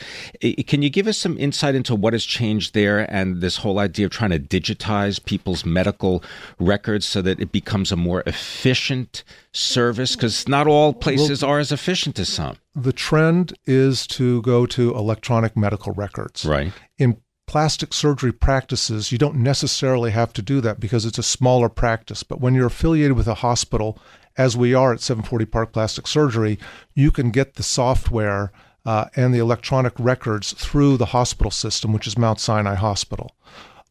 Can 0.67 0.81
you 0.81 0.89
give 0.89 1.07
us 1.07 1.17
some 1.17 1.37
insight 1.37 1.75
into 1.75 1.95
what 1.95 2.11
has 2.11 2.25
changed 2.25 2.73
there 2.73 3.09
and 3.09 3.39
this 3.39 3.55
whole 3.55 3.79
idea 3.79 4.05
of 4.07 4.11
trying 4.11 4.31
to 4.31 4.39
digitize 4.39 5.23
people's 5.23 5.63
medical 5.63 6.21
records 6.59 7.05
so 7.05 7.21
that 7.21 7.39
it 7.39 7.53
becomes 7.53 7.89
a 7.93 7.95
more 7.95 8.21
efficient 8.25 9.23
service? 9.53 10.17
Because 10.17 10.45
not 10.49 10.67
all 10.67 10.93
places 10.93 11.41
well, 11.41 11.51
are 11.51 11.59
as 11.59 11.71
efficient 11.71 12.19
as 12.19 12.27
some. 12.27 12.57
The 12.75 12.91
trend 12.91 13.53
is 13.65 14.05
to 14.07 14.41
go 14.41 14.65
to 14.65 14.93
electronic 14.93 15.55
medical 15.55 15.93
records. 15.93 16.43
Right. 16.43 16.73
In 16.97 17.15
plastic 17.51 17.93
surgery 17.93 18.31
practices, 18.31 19.11
you 19.11 19.17
don't 19.17 19.35
necessarily 19.35 20.11
have 20.11 20.31
to 20.31 20.41
do 20.41 20.61
that 20.61 20.79
because 20.79 21.03
it's 21.03 21.17
a 21.17 21.23
smaller 21.23 21.67
practice. 21.67 22.23
But 22.23 22.39
when 22.39 22.55
you're 22.55 22.67
affiliated 22.67 23.17
with 23.17 23.27
a 23.27 23.33
hospital, 23.33 23.99
as 24.37 24.55
we 24.55 24.73
are 24.73 24.93
at 24.93 25.01
740 25.01 25.45
Park 25.47 25.73
Plastic 25.73 26.07
Surgery, 26.07 26.57
you 26.95 27.11
can 27.11 27.29
get 27.29 27.55
the 27.55 27.63
software 27.63 28.53
uh, 28.85 29.07
and 29.17 29.33
the 29.33 29.39
electronic 29.39 29.91
records 29.99 30.53
through 30.53 30.95
the 30.95 31.07
hospital 31.07 31.51
system, 31.51 31.91
which 31.91 32.07
is 32.07 32.17
Mount 32.17 32.39
Sinai 32.39 32.75
Hospital. 32.75 33.35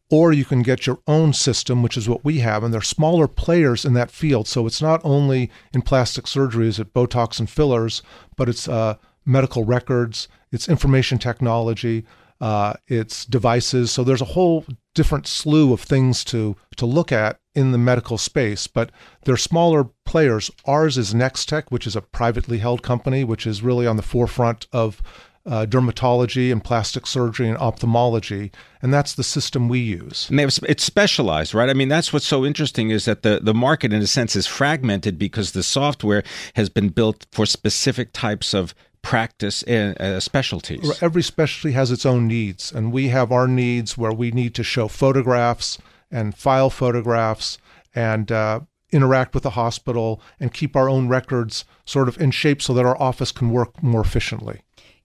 Or 0.09 0.33
you 0.33 0.43
can 0.43 0.63
get 0.63 0.87
your 0.87 0.97
own 1.05 1.31
system, 1.31 1.83
which 1.83 1.97
is 1.97 2.09
what 2.09 2.25
we 2.25 2.39
have, 2.39 2.63
and 2.63 2.73
there 2.73 2.79
are 2.79 2.95
smaller 2.97 3.27
players 3.27 3.85
in 3.85 3.93
that 3.93 4.09
field. 4.09 4.47
So 4.47 4.65
it's 4.65 4.81
not 4.81 5.01
only 5.03 5.51
in 5.71 5.83
plastic 5.83 6.25
surgeries 6.25 6.79
at 6.79 6.95
Botox 6.95 7.37
and 7.39 7.47
fillers, 7.47 8.01
but 8.35 8.49
it's 8.49 8.67
uh, 8.67 8.95
medical 9.23 9.65
records, 9.65 10.27
it's 10.51 10.67
information 10.67 11.19
technology, 11.19 12.05
uh, 12.41 12.73
its 12.87 13.25
devices. 13.25 13.91
So 13.91 14.03
there's 14.03 14.21
a 14.21 14.25
whole 14.25 14.65
different 14.93 15.27
slew 15.27 15.71
of 15.71 15.81
things 15.81 16.25
to 16.25 16.57
to 16.75 16.85
look 16.85 17.11
at 17.11 17.39
in 17.55 17.71
the 17.71 17.77
medical 17.77 18.17
space. 18.17 18.67
But 18.67 18.91
they're 19.23 19.37
smaller 19.37 19.89
players. 20.05 20.51
Ours 20.65 20.97
is 20.97 21.13
Nextech, 21.13 21.65
which 21.69 21.87
is 21.87 21.95
a 21.95 22.01
privately 22.01 22.57
held 22.57 22.81
company, 22.81 23.23
which 23.23 23.47
is 23.47 23.61
really 23.61 23.87
on 23.87 23.95
the 23.95 24.03
forefront 24.03 24.67
of 24.73 25.01
uh, 25.45 25.65
dermatology 25.65 26.51
and 26.51 26.63
plastic 26.63 27.07
surgery 27.07 27.47
and 27.47 27.57
ophthalmology, 27.57 28.51
and 28.81 28.93
that's 28.93 29.15
the 29.15 29.23
system 29.23 29.67
we 29.67 29.79
use. 29.79 30.29
And 30.29 30.39
it's 30.39 30.83
specialized, 30.83 31.53
right? 31.53 31.69
I 31.69 31.73
mean, 31.73 31.89
that's 31.89 32.13
what's 32.13 32.27
so 32.27 32.45
interesting 32.45 32.91
is 32.91 33.05
that 33.05 33.23
the, 33.23 33.39
the 33.41 33.53
market, 33.53 33.91
in 33.91 34.01
a 34.01 34.07
sense, 34.07 34.35
is 34.35 34.45
fragmented 34.45 35.17
because 35.17 35.51
the 35.51 35.63
software 35.63 36.23
has 36.55 36.69
been 36.69 36.89
built 36.89 37.25
for 37.31 37.45
specific 37.45 38.13
types 38.13 38.53
of 38.53 38.75
practice 39.01 39.63
uh, 39.63 40.19
specialties. 40.19 41.01
Every 41.01 41.23
specialty 41.23 41.73
has 41.73 41.91
its 41.91 42.05
own 42.05 42.27
needs, 42.27 42.71
and 42.71 42.91
we 42.91 43.09
have 43.09 43.31
our 43.31 43.47
needs 43.47 43.97
where 43.97 44.13
we 44.13 44.31
need 44.31 44.53
to 44.55 44.63
show 44.63 44.87
photographs 44.87 45.77
and 46.11 46.37
file 46.37 46.69
photographs 46.69 47.57
and 47.95 48.31
uh, 48.31 48.61
interact 48.91 49.33
with 49.33 49.43
the 49.43 49.51
hospital 49.51 50.21
and 50.39 50.53
keep 50.53 50.75
our 50.75 50.89
own 50.89 51.07
records 51.07 51.65
sort 51.85 52.07
of 52.07 52.19
in 52.19 52.31
shape 52.31 52.61
so 52.61 52.73
that 52.73 52.85
our 52.85 52.99
office 53.01 53.31
can 53.31 53.49
work 53.51 53.81
more 53.81 54.01
efficiently. 54.01 54.61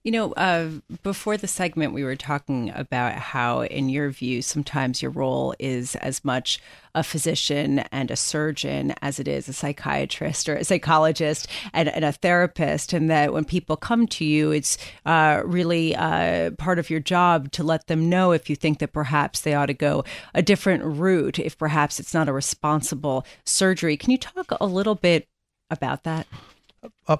You 0.07 0.11
know, 0.11 0.31
uh, 0.31 0.69
before 1.03 1.35
the 1.35 1.49
segment, 1.49 1.91
we 1.91 2.05
were 2.05 2.15
talking 2.15 2.71
about 2.73 3.15
how, 3.15 3.63
in 3.63 3.89
your 3.89 4.09
view, 4.09 4.41
sometimes 4.41 5.01
your 5.01 5.11
role 5.11 5.53
is 5.59 5.97
as 5.97 6.23
much 6.23 6.61
a 6.95 7.03
physician 7.03 7.79
and 7.91 8.09
a 8.09 8.15
surgeon 8.15 8.93
as 9.01 9.19
it 9.19 9.27
is 9.27 9.49
a 9.49 9.53
psychiatrist 9.53 10.47
or 10.47 10.55
a 10.55 10.63
psychologist 10.63 11.49
and, 11.73 11.89
and 11.89 12.05
a 12.05 12.13
therapist. 12.13 12.93
And 12.93 13.09
that 13.09 13.33
when 13.33 13.43
people 13.43 13.75
come 13.75 14.07
to 14.07 14.23
you, 14.23 14.51
it's 14.51 14.77
uh, 15.05 15.41
really 15.43 15.93
uh, 15.93 16.51
part 16.51 16.79
of 16.79 16.89
your 16.89 17.01
job 17.01 17.51
to 17.51 17.63
let 17.65 17.87
them 17.87 18.07
know 18.07 18.31
if 18.31 18.49
you 18.49 18.55
think 18.55 18.79
that 18.79 18.93
perhaps 18.93 19.41
they 19.41 19.55
ought 19.55 19.65
to 19.65 19.73
go 19.73 20.05
a 20.33 20.41
different 20.41 20.85
route, 20.85 21.37
if 21.37 21.57
perhaps 21.57 21.99
it's 21.99 22.13
not 22.13 22.29
a 22.29 22.31
responsible 22.31 23.25
surgery. 23.43 23.97
Can 23.97 24.11
you 24.11 24.17
talk 24.17 24.53
a 24.61 24.67
little 24.67 24.95
bit 24.95 25.27
about 25.69 26.05
that? 26.05 26.27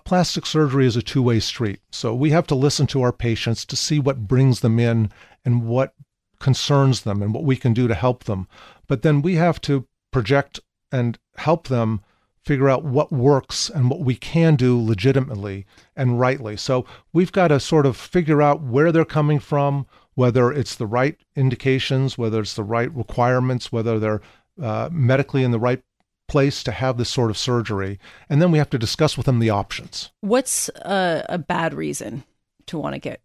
Plastic 0.05 0.45
surgery 0.45 0.85
is 0.85 0.95
a 0.95 1.01
two 1.01 1.21
way 1.21 1.39
street. 1.39 1.79
So 1.91 2.13
we 2.13 2.31
have 2.31 2.47
to 2.47 2.55
listen 2.55 2.87
to 2.87 3.01
our 3.01 3.13
patients 3.13 3.65
to 3.65 3.75
see 3.75 3.99
what 3.99 4.27
brings 4.27 4.61
them 4.61 4.79
in 4.79 5.11
and 5.45 5.67
what 5.67 5.93
concerns 6.39 7.01
them 7.01 7.21
and 7.21 7.33
what 7.33 7.43
we 7.43 7.55
can 7.55 7.73
do 7.73 7.87
to 7.87 7.95
help 7.95 8.25
them. 8.25 8.47
But 8.87 9.01
then 9.01 9.21
we 9.21 9.35
have 9.35 9.59
to 9.61 9.87
project 10.11 10.59
and 10.91 11.17
help 11.37 11.67
them 11.67 12.01
figure 12.47 12.69
out 12.69 12.85
what 12.85 13.11
works 13.11 13.69
and 13.69 13.89
what 13.89 13.99
we 13.99 14.15
can 14.15 14.55
do 14.55 14.81
legitimately 14.81 15.65
and 15.97 16.17
rightly. 16.17 16.55
So 16.55 16.85
we've 17.11 17.31
got 17.31 17.49
to 17.49 17.59
sort 17.59 17.85
of 17.85 17.97
figure 17.97 18.41
out 18.41 18.61
where 18.61 18.91
they're 18.93 19.03
coming 19.03 19.39
from, 19.39 19.85
whether 20.15 20.51
it's 20.51 20.75
the 20.75 20.87
right 20.87 21.17
indications, 21.35 22.17
whether 22.17 22.39
it's 22.39 22.53
the 22.53 22.63
right 22.63 22.93
requirements, 22.95 23.71
whether 23.71 23.99
they're 23.99 24.21
uh, 24.61 24.89
medically 24.91 25.43
in 25.43 25.51
the 25.51 25.59
right 25.59 25.83
place 26.27 26.63
to 26.63 26.71
have 26.71 26.97
this 26.97 27.09
sort 27.09 27.29
of 27.29 27.37
surgery, 27.37 27.99
and 28.29 28.41
then 28.41 28.51
we 28.51 28.57
have 28.57 28.69
to 28.71 28.77
discuss 28.77 29.17
with 29.17 29.25
them 29.25 29.39
the 29.39 29.49
options. 29.49 30.11
What's 30.21 30.69
a, 30.69 31.25
a 31.29 31.37
bad 31.37 31.73
reason 31.73 32.23
to 32.67 32.77
want 32.77 32.93
to 32.93 32.99
get 32.99 33.21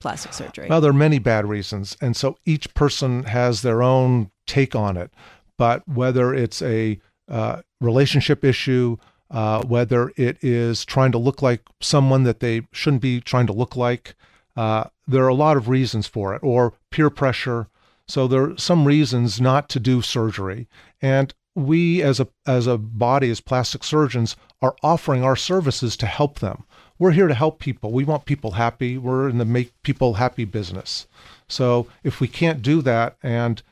plastic 0.00 0.32
surgery? 0.32 0.68
Well, 0.68 0.80
there 0.80 0.90
are 0.90 0.94
many 0.94 1.18
bad 1.18 1.46
reasons, 1.46 1.96
and 2.00 2.16
so 2.16 2.36
each 2.44 2.72
person 2.74 3.24
has 3.24 3.62
their 3.62 3.82
own 3.82 4.30
take 4.46 4.74
on 4.74 4.96
it. 4.96 5.10
But 5.56 5.86
whether 5.88 6.34
it's 6.34 6.62
a 6.62 7.00
uh, 7.28 7.62
relationship 7.80 8.44
issue, 8.44 8.96
uh, 9.30 9.62
whether 9.64 10.12
it 10.16 10.38
is 10.42 10.84
trying 10.84 11.12
to 11.12 11.18
look 11.18 11.42
like 11.42 11.62
someone 11.80 12.24
that 12.24 12.40
they 12.40 12.62
shouldn't 12.72 13.02
be 13.02 13.20
trying 13.20 13.46
to 13.46 13.52
look 13.52 13.76
like, 13.76 14.14
uh, 14.56 14.84
there 15.06 15.24
are 15.24 15.28
a 15.28 15.34
lot 15.34 15.56
of 15.56 15.68
reasons 15.68 16.06
for 16.06 16.34
it, 16.34 16.40
or 16.42 16.74
peer 16.90 17.10
pressure. 17.10 17.68
So 18.06 18.28
there 18.28 18.50
are 18.50 18.58
some 18.58 18.84
reasons 18.84 19.40
not 19.40 19.68
to 19.70 19.80
do 19.80 20.02
surgery. 20.02 20.68
And 21.00 21.32
we 21.54 22.02
as 22.02 22.20
a 22.20 22.28
as 22.46 22.66
a 22.66 22.78
body 22.78 23.30
as 23.30 23.40
plastic 23.40 23.84
surgeons 23.84 24.36
are 24.60 24.76
offering 24.82 25.22
our 25.22 25.36
services 25.36 25.96
to 25.98 26.06
help 26.06 26.40
them. 26.40 26.64
We're 26.98 27.12
here 27.12 27.28
to 27.28 27.34
help 27.34 27.58
people. 27.58 27.90
We 27.90 28.04
want 28.04 28.24
people 28.24 28.52
happy. 28.52 28.96
We're 28.98 29.28
in 29.28 29.38
the 29.38 29.44
make 29.44 29.72
people 29.82 30.14
happy 30.14 30.44
business. 30.44 31.06
So 31.48 31.86
if 32.02 32.20
we 32.20 32.28
can't 32.28 32.62
do 32.62 32.82
that 32.82 33.16
and 33.22 33.62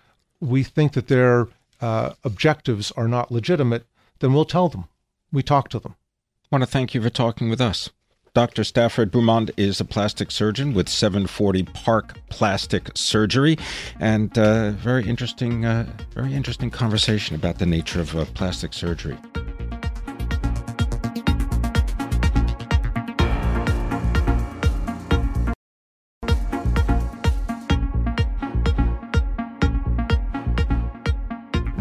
we 0.41 0.63
think 0.63 0.93
that 0.93 1.09
their 1.09 1.49
uh, 1.81 2.15
objectives 2.25 2.93
are 2.93 3.09
not 3.09 3.31
legitimate 3.31 3.87
then 4.23 4.33
we'll 4.33 4.45
tell 4.45 4.69
them. 4.69 4.85
We 5.33 5.43
talk 5.43 5.69
to 5.71 5.81
them. 5.81 5.97
I 6.45 6.47
want 6.53 6.63
to 6.63 6.71
thank 6.71 6.95
you 6.95 7.03
for 7.03 7.11
talking 7.11 7.51
with 7.51 7.61
us 7.61 7.91
Dr. 8.35 8.65
Stafford 8.65 9.13
Broumand 9.13 9.51
is 9.59 9.79
a 9.79 9.85
plastic 9.85 10.31
surgeon 10.31 10.73
with 10.73 10.89
740 10.89 11.65
Park 11.65 12.17
Plastic 12.31 12.89
Surgery, 12.95 13.59
and 14.01 14.37
uh, 14.39 14.71
very 14.71 15.07
interesting, 15.07 15.67
uh, 15.67 15.87
very 16.15 16.33
interesting 16.33 16.71
conversation 16.71 17.37
about 17.37 17.59
the 17.59 17.67
nature 17.67 18.01
of 18.01 18.17
uh, 18.17 18.25
plastic 18.33 18.73
surgery. 18.73 19.19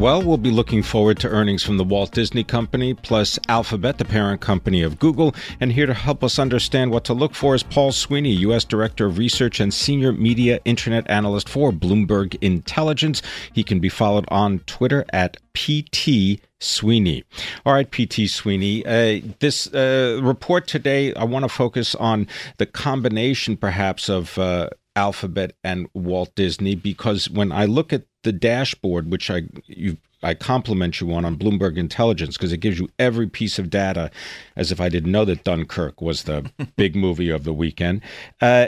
Well, 0.01 0.23
we'll 0.23 0.37
be 0.37 0.49
looking 0.49 0.81
forward 0.81 1.19
to 1.19 1.29
earnings 1.29 1.61
from 1.61 1.77
the 1.77 1.83
Walt 1.83 2.11
Disney 2.11 2.43
Company 2.43 2.95
plus 2.95 3.37
Alphabet, 3.47 3.99
the 3.99 4.03
parent 4.03 4.41
company 4.41 4.81
of 4.81 4.97
Google. 4.97 5.35
And 5.59 5.71
here 5.71 5.85
to 5.85 5.93
help 5.93 6.23
us 6.23 6.39
understand 6.39 6.89
what 6.89 7.03
to 7.03 7.13
look 7.13 7.35
for 7.35 7.53
is 7.53 7.61
Paul 7.61 7.91
Sweeney, 7.91 8.31
U.S. 8.31 8.63
Director 8.63 9.05
of 9.05 9.19
Research 9.19 9.59
and 9.59 9.71
Senior 9.71 10.11
Media 10.11 10.59
Internet 10.65 11.07
Analyst 11.07 11.47
for 11.47 11.71
Bloomberg 11.71 12.35
Intelligence. 12.41 13.21
He 13.53 13.63
can 13.63 13.79
be 13.79 13.89
followed 13.89 14.25
on 14.29 14.61
Twitter 14.61 15.05
at 15.13 15.37
PT 15.53 16.41
Sweeney. 16.59 17.23
All 17.63 17.73
right, 17.73 17.91
PT 17.91 18.27
Sweeney. 18.27 18.83
Uh, 18.83 19.21
this 19.37 19.71
uh, 19.71 20.19
report 20.23 20.65
today, 20.65 21.13
I 21.13 21.25
want 21.25 21.45
to 21.45 21.49
focus 21.49 21.93
on 21.93 22.25
the 22.57 22.65
combination, 22.65 23.55
perhaps, 23.55 24.09
of 24.09 24.35
uh, 24.39 24.69
Alphabet 24.95 25.53
and 25.63 25.87
Walt 25.93 26.33
Disney 26.35 26.75
because 26.75 27.29
when 27.29 27.51
I 27.51 27.65
look 27.65 27.93
at 27.93 28.03
the 28.23 28.31
dashboard, 28.31 29.11
which 29.11 29.29
I 29.29 29.43
you 29.65 29.97
I 30.23 30.33
compliment 30.33 31.01
you 31.01 31.11
on 31.13 31.25
on 31.25 31.37
Bloomberg 31.37 31.77
Intelligence 31.77 32.37
because 32.37 32.51
it 32.51 32.57
gives 32.57 32.79
you 32.79 32.89
every 32.99 33.27
piece 33.27 33.57
of 33.57 33.69
data, 33.69 34.11
as 34.55 34.71
if 34.71 34.79
I 34.79 34.89
didn't 34.89 35.11
know 35.11 35.25
that 35.25 35.43
Dunkirk 35.43 36.01
was 36.01 36.23
the 36.23 36.49
big 36.75 36.95
movie 36.95 37.29
of 37.29 37.43
the 37.43 37.53
weekend. 37.53 38.01
Uh, 38.39 38.67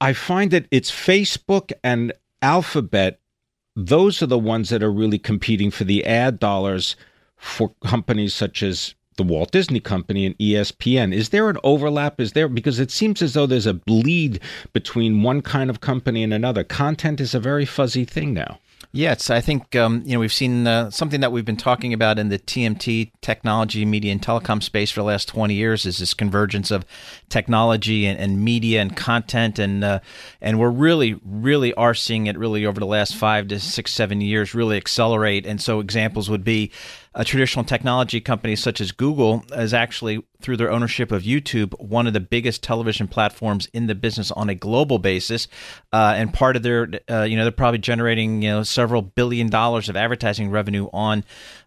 I 0.00 0.12
find 0.12 0.50
that 0.50 0.66
it's 0.70 0.90
Facebook 0.90 1.72
and 1.82 2.12
Alphabet; 2.42 3.18
those 3.74 4.22
are 4.22 4.26
the 4.26 4.38
ones 4.38 4.68
that 4.68 4.82
are 4.82 4.92
really 4.92 5.18
competing 5.18 5.70
for 5.70 5.84
the 5.84 6.04
ad 6.06 6.38
dollars 6.38 6.96
for 7.36 7.72
companies 7.84 8.34
such 8.34 8.62
as 8.62 8.94
the 9.16 9.22
Walt 9.22 9.50
Disney 9.50 9.80
Company 9.80 10.26
and 10.26 10.38
ESPN. 10.38 11.14
Is 11.14 11.30
there 11.30 11.48
an 11.48 11.58
overlap? 11.64 12.20
Is 12.20 12.32
there 12.32 12.48
because 12.48 12.78
it 12.78 12.90
seems 12.90 13.22
as 13.22 13.32
though 13.34 13.46
there's 13.46 13.66
a 13.66 13.74
bleed 13.74 14.40
between 14.72 15.22
one 15.22 15.42
kind 15.42 15.70
of 15.70 15.80
company 15.80 16.22
and 16.22 16.32
another. 16.32 16.64
Content 16.64 17.20
is 17.20 17.34
a 17.34 17.40
very 17.40 17.64
fuzzy 17.64 18.04
thing 18.04 18.34
now. 18.34 18.58
Yes, 18.96 19.28
I 19.28 19.42
think 19.42 19.76
um, 19.76 20.02
you 20.06 20.14
know 20.14 20.20
we've 20.20 20.32
seen 20.32 20.66
uh, 20.66 20.90
something 20.90 21.20
that 21.20 21.30
we've 21.30 21.44
been 21.44 21.58
talking 21.58 21.92
about 21.92 22.18
in 22.18 22.30
the 22.30 22.38
TMT 22.38 23.12
technology, 23.20 23.84
media, 23.84 24.10
and 24.10 24.22
telecom 24.22 24.62
space 24.62 24.90
for 24.90 25.00
the 25.00 25.04
last 25.04 25.28
twenty 25.28 25.52
years 25.52 25.84
is 25.84 25.98
this 25.98 26.14
convergence 26.14 26.70
of 26.70 26.86
technology 27.28 28.06
and, 28.06 28.18
and 28.18 28.42
media 28.42 28.80
and 28.80 28.96
content, 28.96 29.58
and 29.58 29.84
uh, 29.84 30.00
and 30.40 30.58
we're 30.58 30.70
really, 30.70 31.20
really 31.26 31.74
are 31.74 31.92
seeing 31.92 32.26
it 32.26 32.38
really 32.38 32.64
over 32.64 32.80
the 32.80 32.86
last 32.86 33.14
five 33.14 33.48
to 33.48 33.60
six, 33.60 33.92
seven 33.92 34.22
years 34.22 34.54
really 34.54 34.78
accelerate. 34.78 35.44
And 35.44 35.60
so 35.60 35.80
examples 35.80 36.30
would 36.30 36.42
be 36.42 36.72
a 37.16 37.24
traditional 37.24 37.64
technology 37.64 38.20
company 38.20 38.54
such 38.54 38.78
as 38.78 38.92
Google 38.92 39.42
is 39.52 39.72
actually, 39.72 40.22
through 40.42 40.58
their 40.58 40.70
ownership 40.70 41.10
of 41.10 41.22
YouTube, 41.22 41.72
one 41.80 42.06
of 42.06 42.12
the 42.12 42.20
biggest 42.20 42.62
television 42.62 43.08
platforms 43.08 43.68
in 43.72 43.86
the 43.86 43.94
business 43.94 44.30
on 44.30 44.50
a 44.50 44.54
global 44.54 44.98
basis. 44.98 45.48
Uh, 45.94 46.12
and 46.14 46.34
part 46.34 46.56
of 46.56 46.62
their, 46.62 46.88
uh, 47.10 47.22
you 47.22 47.36
know, 47.36 47.44
they're 47.44 47.52
probably 47.52 47.78
generating, 47.78 48.42
you 48.42 48.50
know, 48.50 48.62
several 48.62 49.00
billion 49.00 49.48
dollars 49.48 49.88
of 49.88 49.96
advertising 49.96 50.50
revenue 50.50 50.88
on 50.92 51.24